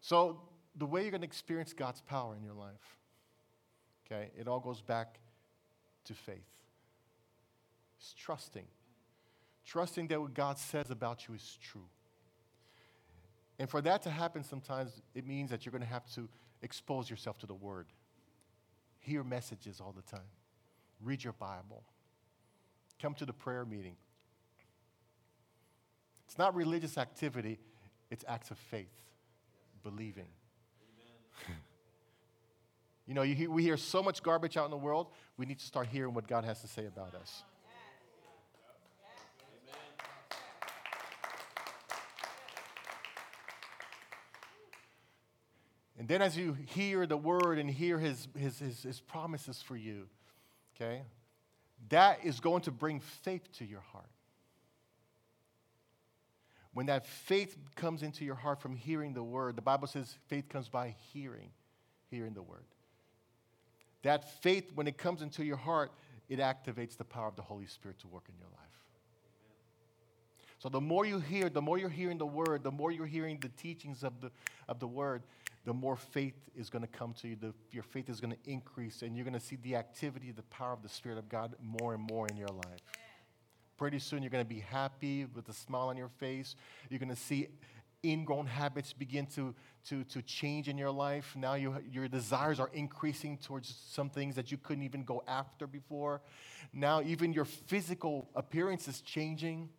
So, 0.00 0.40
the 0.76 0.86
way 0.86 1.02
you're 1.02 1.10
going 1.10 1.22
to 1.22 1.26
experience 1.26 1.72
God's 1.72 2.00
power 2.02 2.36
in 2.36 2.42
your 2.42 2.52
life, 2.52 2.98
okay, 4.04 4.30
it 4.38 4.46
all 4.46 4.60
goes 4.60 4.82
back 4.82 5.18
to 6.04 6.14
faith. 6.14 6.36
It's 7.98 8.12
trusting. 8.12 8.66
Trusting 9.64 10.08
that 10.08 10.20
what 10.20 10.34
God 10.34 10.58
says 10.58 10.90
about 10.90 11.26
you 11.26 11.34
is 11.34 11.58
true. 11.62 11.88
And 13.58 13.70
for 13.70 13.80
that 13.82 14.02
to 14.02 14.10
happen, 14.10 14.44
sometimes 14.44 15.00
it 15.14 15.26
means 15.26 15.50
that 15.50 15.64
you're 15.64 15.70
going 15.70 15.80
to 15.80 15.88
have 15.88 16.06
to 16.14 16.28
expose 16.60 17.08
yourself 17.08 17.38
to 17.38 17.46
the 17.46 17.54
Word, 17.54 17.86
hear 19.04 19.22
messages 19.22 19.80
all 19.80 19.92
the 19.92 20.02
time, 20.02 20.26
read 21.02 21.22
your 21.22 21.34
Bible, 21.34 21.84
come 23.00 23.14
to 23.14 23.26
the 23.26 23.32
prayer 23.32 23.64
meeting. 23.64 23.96
It's 26.26 26.38
not 26.38 26.54
religious 26.54 26.98
activity, 26.98 27.58
it's 28.10 28.24
acts 28.26 28.50
of 28.50 28.58
faith, 28.58 28.88
believing. 29.82 30.28
you 33.06 33.14
know, 33.14 33.22
you 33.22 33.34
hear, 33.34 33.50
we 33.50 33.62
hear 33.62 33.76
so 33.76 34.02
much 34.02 34.22
garbage 34.22 34.56
out 34.56 34.64
in 34.64 34.70
the 34.70 34.76
world, 34.76 35.08
we 35.36 35.46
need 35.46 35.58
to 35.58 35.66
start 35.66 35.86
hearing 35.86 36.14
what 36.14 36.26
God 36.26 36.44
has 36.44 36.60
to 36.62 36.68
say 36.68 36.86
about 36.86 37.14
us. 37.14 37.42
And 45.98 46.08
then 46.08 46.22
as 46.22 46.36
you 46.36 46.56
hear 46.66 47.06
the 47.06 47.16
word 47.16 47.58
and 47.58 47.70
hear 47.70 47.98
his, 47.98 48.26
his, 48.36 48.58
his, 48.58 48.82
his, 48.82 49.00
promises 49.00 49.62
for 49.62 49.76
you, 49.76 50.08
okay, 50.74 51.02
that 51.88 52.24
is 52.24 52.40
going 52.40 52.62
to 52.62 52.72
bring 52.72 53.00
faith 53.00 53.50
to 53.58 53.64
your 53.64 53.80
heart. 53.92 54.06
When 56.72 56.86
that 56.86 57.06
faith 57.06 57.56
comes 57.76 58.02
into 58.02 58.24
your 58.24 58.34
heart 58.34 58.60
from 58.60 58.74
hearing 58.74 59.14
the 59.14 59.22
word, 59.22 59.54
the 59.54 59.62
Bible 59.62 59.86
says 59.86 60.16
faith 60.26 60.48
comes 60.48 60.68
by 60.68 60.96
hearing, 61.12 61.50
hearing 62.10 62.34
the 62.34 62.42
word. 62.42 62.64
That 64.02 64.42
faith, 64.42 64.72
when 64.74 64.88
it 64.88 64.98
comes 64.98 65.22
into 65.22 65.44
your 65.44 65.56
heart, 65.56 65.92
it 66.28 66.40
activates 66.40 66.96
the 66.96 67.04
power 67.04 67.28
of 67.28 67.36
the 67.36 67.42
Holy 67.42 67.66
Spirit 67.66 68.00
to 68.00 68.08
work 68.08 68.24
in 68.28 68.34
your 68.36 68.48
life. 68.48 68.64
So 70.58 70.68
the 70.68 70.80
more 70.80 71.04
you 71.04 71.20
hear, 71.20 71.48
the 71.48 71.62
more 71.62 71.78
you're 71.78 71.88
hearing 71.88 72.18
the 72.18 72.26
word, 72.26 72.64
the 72.64 72.70
more 72.70 72.90
you're 72.90 73.06
hearing 73.06 73.38
the 73.38 73.50
teachings 73.50 74.02
of 74.02 74.20
the, 74.20 74.30
of 74.66 74.80
the 74.80 74.86
word, 74.86 75.22
the 75.64 75.72
more 75.72 75.96
faith 75.96 76.34
is 76.54 76.68
going 76.70 76.82
to 76.82 76.88
come 76.88 77.14
to 77.14 77.28
you. 77.28 77.36
The, 77.36 77.54
your 77.70 77.82
faith 77.82 78.08
is 78.08 78.20
going 78.20 78.34
to 78.34 78.50
increase, 78.50 79.02
and 79.02 79.16
you're 79.16 79.24
going 79.24 79.38
to 79.38 79.40
see 79.40 79.56
the 79.56 79.76
activity, 79.76 80.30
the 80.30 80.42
power 80.42 80.72
of 80.72 80.82
the 80.82 80.88
Spirit 80.88 81.18
of 81.18 81.28
God 81.28 81.54
more 81.60 81.94
and 81.94 82.02
more 82.02 82.26
in 82.28 82.36
your 82.36 82.48
life. 82.48 82.80
Pretty 83.76 83.98
soon, 83.98 84.22
you're 84.22 84.30
going 84.30 84.44
to 84.44 84.48
be 84.48 84.60
happy 84.60 85.24
with 85.24 85.48
a 85.48 85.52
smile 85.52 85.88
on 85.88 85.96
your 85.96 86.10
face. 86.20 86.54
You're 86.90 87.00
going 87.00 87.08
to 87.08 87.16
see 87.16 87.48
ingrown 88.04 88.46
habits 88.46 88.92
begin 88.92 89.26
to, 89.26 89.54
to, 89.88 90.04
to 90.04 90.22
change 90.22 90.68
in 90.68 90.76
your 90.76 90.90
life. 90.90 91.34
Now 91.36 91.54
you, 91.54 91.76
your 91.90 92.06
desires 92.06 92.60
are 92.60 92.70
increasing 92.72 93.38
towards 93.38 93.74
some 93.88 94.10
things 94.10 94.36
that 94.36 94.52
you 94.52 94.58
couldn't 94.58 94.84
even 94.84 95.04
go 95.04 95.22
after 95.26 95.66
before. 95.66 96.20
Now, 96.72 97.00
even 97.02 97.32
your 97.32 97.44
physical 97.44 98.28
appearance 98.34 98.88
is 98.88 99.00
changing. 99.00 99.70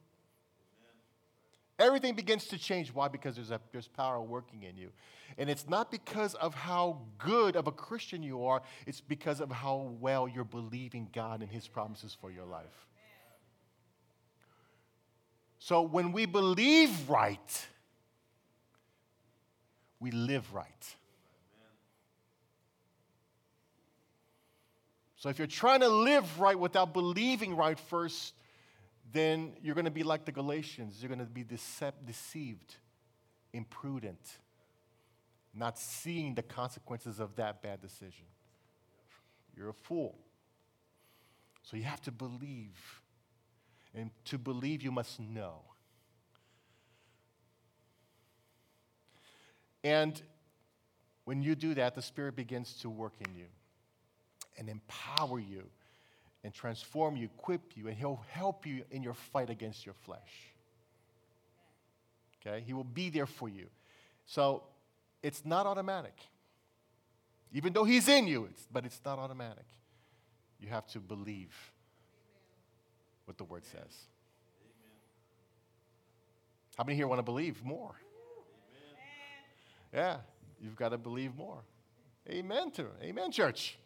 Everything 1.78 2.15
begins 2.15 2.45
to 2.47 2.57
change. 2.57 2.93
Why? 2.93 3.07
Because 3.09 3.36
there's, 3.36 3.51
a, 3.51 3.59
there's 3.71 3.88
power 3.88 4.21
working 4.21 4.63
in 4.63 4.78
you. 4.78 4.91
And 5.38 5.49
it's 5.49 5.67
not 5.67 5.91
because 5.91 6.34
of 6.36 6.53
how 6.53 7.01
good 7.17 7.55
of 7.57 7.67
a 7.67 7.71
Christian 7.71 8.23
you 8.23 8.45
are, 8.45 8.61
it's 8.88 9.01
because 9.01 9.41
of 9.41 9.51
how 9.51 9.93
well 9.99 10.28
you're 10.28 10.45
believing 10.45 11.09
God 11.13 11.41
and 11.41 11.51
His 11.51 11.67
promises 11.67 12.15
for 12.19 12.32
your 12.32 12.45
life. 12.45 12.88
So 15.59 15.82
when 15.82 16.11
we 16.11 16.26
believe 16.26 17.09
right, 17.09 17.67
we 19.99 20.11
live 20.11 20.53
right. 20.53 20.95
So 25.17 25.30
if 25.30 25.39
you're 25.39 25.47
trying 25.47 25.80
to 25.80 25.89
live 25.89 26.39
right 26.39 26.57
without 26.57 26.93
believing 26.93 27.55
right 27.55 27.80
first, 27.80 28.36
then 29.16 29.53
you're 29.61 29.76
going 29.76 29.86
to 29.86 29.91
be 29.91 30.03
like 30.03 30.26
the 30.26 30.32
Galatians. 30.32 30.97
You're 31.01 31.07
going 31.09 31.20
to 31.20 31.26
be 31.26 31.43
decept- 31.43 32.05
deceived, 32.05 32.76
imprudent, 33.53 34.39
not 35.53 35.80
seeing 35.80 36.36
the 36.36 36.43
consequences 36.43 37.20
of 37.20 37.36
that 37.38 37.61
bad 37.61 37.82
decision. 37.82 38.26
You're 39.55 39.70
a 39.70 39.74
fool. 39.74 40.18
So 41.63 41.78
you 41.78 41.84
have 41.84 42.01
to 42.01 42.11
believe. 42.11 43.01
And 43.93 44.11
to 44.26 44.38
believe, 44.38 44.82
you 44.82 44.91
must 44.91 45.20
know. 45.20 45.61
And 49.84 50.22
when 51.24 51.41
you 51.41 51.55
do 51.55 51.74
that, 51.76 51.95
the 51.95 52.01
Spirit 52.01 52.36
begins 52.36 52.74
to 52.82 52.89
work 52.89 53.13
in 53.26 53.34
you 53.34 53.45
and 54.57 54.68
empower 54.68 55.39
you 55.39 55.70
and 56.45 56.53
transform 56.53 57.17
you, 57.17 57.25
equip 57.25 57.75
you, 57.75 57.87
and 57.87 57.97
He'll 57.97 58.23
help 58.29 58.67
you 58.67 58.83
in 58.91 59.01
your 59.01 59.15
fight 59.15 59.49
against 59.49 59.83
your 59.83 59.95
flesh. 60.05 60.53
Okay? 62.39 62.63
He 62.65 62.71
will 62.71 62.83
be 62.83 63.09
there 63.09 63.25
for 63.25 63.49
you. 63.49 63.65
So 64.27 64.63
it's 65.23 65.43
not 65.43 65.65
automatic. 65.65 66.13
Even 67.51 67.73
though 67.73 67.83
He's 67.83 68.07
in 68.07 68.27
you, 68.27 68.45
it's, 68.45 68.67
but 68.71 68.85
it's 68.85 69.01
not 69.03 69.17
automatic. 69.17 69.65
You 70.59 70.69
have 70.69 70.85
to 70.89 70.99
believe 70.99 71.53
what 73.25 73.39
the 73.39 73.43
Word 73.43 73.65
says. 73.65 74.05
How 76.77 76.83
many 76.83 76.95
here 76.95 77.07
want 77.07 77.19
to 77.19 77.23
believe 77.23 77.63
more? 77.63 77.95
Yeah, 79.91 80.17
you've 80.61 80.75
got 80.75 80.89
to 80.89 80.99
believe 80.99 81.35
more. 81.35 81.63
Amen 82.29 82.69
to 82.71 82.87
Amen, 83.01 83.31
church. 83.31 83.79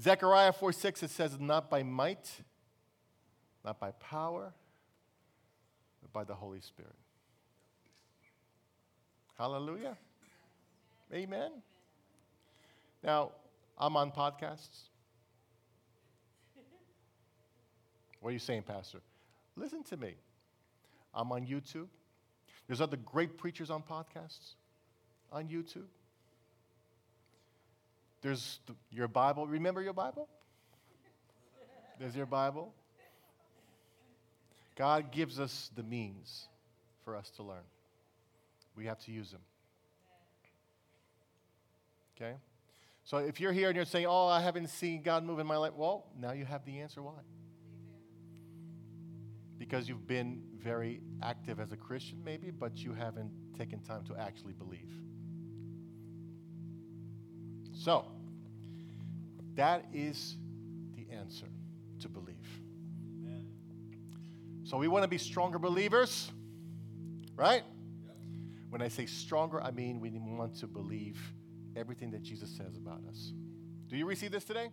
Zechariah 0.00 0.52
4 0.52 0.72
6, 0.72 1.02
it 1.04 1.10
says, 1.10 1.38
Not 1.38 1.70
by 1.70 1.82
might, 1.82 2.30
not 3.64 3.78
by 3.78 3.92
power, 3.92 4.52
but 6.02 6.12
by 6.12 6.24
the 6.24 6.34
Holy 6.34 6.60
Spirit. 6.60 6.96
Hallelujah. 9.38 9.96
Amen. 11.12 11.50
Now, 13.02 13.32
I'm 13.78 13.96
on 13.96 14.10
podcasts. 14.10 14.88
What 18.20 18.30
are 18.30 18.32
you 18.32 18.38
saying, 18.38 18.62
Pastor? 18.62 19.00
Listen 19.56 19.84
to 19.84 19.96
me. 19.96 20.14
I'm 21.12 21.30
on 21.30 21.46
YouTube. 21.46 21.88
There's 22.66 22.80
other 22.80 22.96
great 22.96 23.36
preachers 23.36 23.70
on 23.70 23.82
podcasts 23.82 24.54
on 25.30 25.48
YouTube. 25.48 25.86
There's 28.24 28.58
the, 28.66 28.74
your 28.90 29.06
Bible. 29.06 29.46
Remember 29.46 29.82
your 29.82 29.92
Bible? 29.92 30.30
There's 32.00 32.16
your 32.16 32.24
Bible. 32.24 32.72
God 34.76 35.12
gives 35.12 35.38
us 35.38 35.70
the 35.76 35.82
means 35.82 36.48
for 37.04 37.16
us 37.16 37.28
to 37.36 37.42
learn. 37.42 37.66
We 38.76 38.86
have 38.86 38.98
to 39.00 39.12
use 39.12 39.30
them. 39.30 39.42
Okay? 42.16 42.36
So 43.04 43.18
if 43.18 43.40
you're 43.40 43.52
here 43.52 43.68
and 43.68 43.76
you're 43.76 43.84
saying, 43.84 44.06
oh, 44.06 44.26
I 44.28 44.40
haven't 44.40 44.68
seen 44.68 45.02
God 45.02 45.22
move 45.22 45.38
in 45.38 45.46
my 45.46 45.58
life, 45.58 45.74
well, 45.76 46.06
now 46.18 46.32
you 46.32 46.46
have 46.46 46.64
the 46.64 46.80
answer 46.80 47.02
why. 47.02 47.20
Because 49.58 49.86
you've 49.86 50.06
been 50.06 50.42
very 50.58 51.02
active 51.22 51.60
as 51.60 51.72
a 51.72 51.76
Christian, 51.76 52.22
maybe, 52.24 52.50
but 52.50 52.78
you 52.78 52.94
haven't 52.94 53.30
taken 53.58 53.80
time 53.80 54.02
to 54.04 54.16
actually 54.16 54.54
believe. 54.54 54.90
So, 57.74 58.06
that 59.56 59.84
is 59.92 60.36
the 60.96 61.06
answer 61.14 61.46
to 62.00 62.08
believe. 62.08 62.36
Amen. 63.20 63.46
So 64.64 64.76
we 64.76 64.88
want 64.88 65.02
to 65.02 65.08
be 65.08 65.18
stronger 65.18 65.58
believers, 65.58 66.30
right? 67.36 67.62
When 68.70 68.82
I 68.82 68.88
say 68.88 69.06
stronger, 69.06 69.60
I 69.60 69.70
mean 69.70 70.00
we 70.00 70.10
want 70.10 70.56
to 70.60 70.66
believe 70.66 71.20
everything 71.76 72.10
that 72.12 72.22
Jesus 72.22 72.50
says 72.50 72.76
about 72.76 73.00
us. 73.08 73.32
Do 73.88 73.96
you 73.96 74.06
receive 74.06 74.32
this 74.32 74.44
today? 74.44 74.70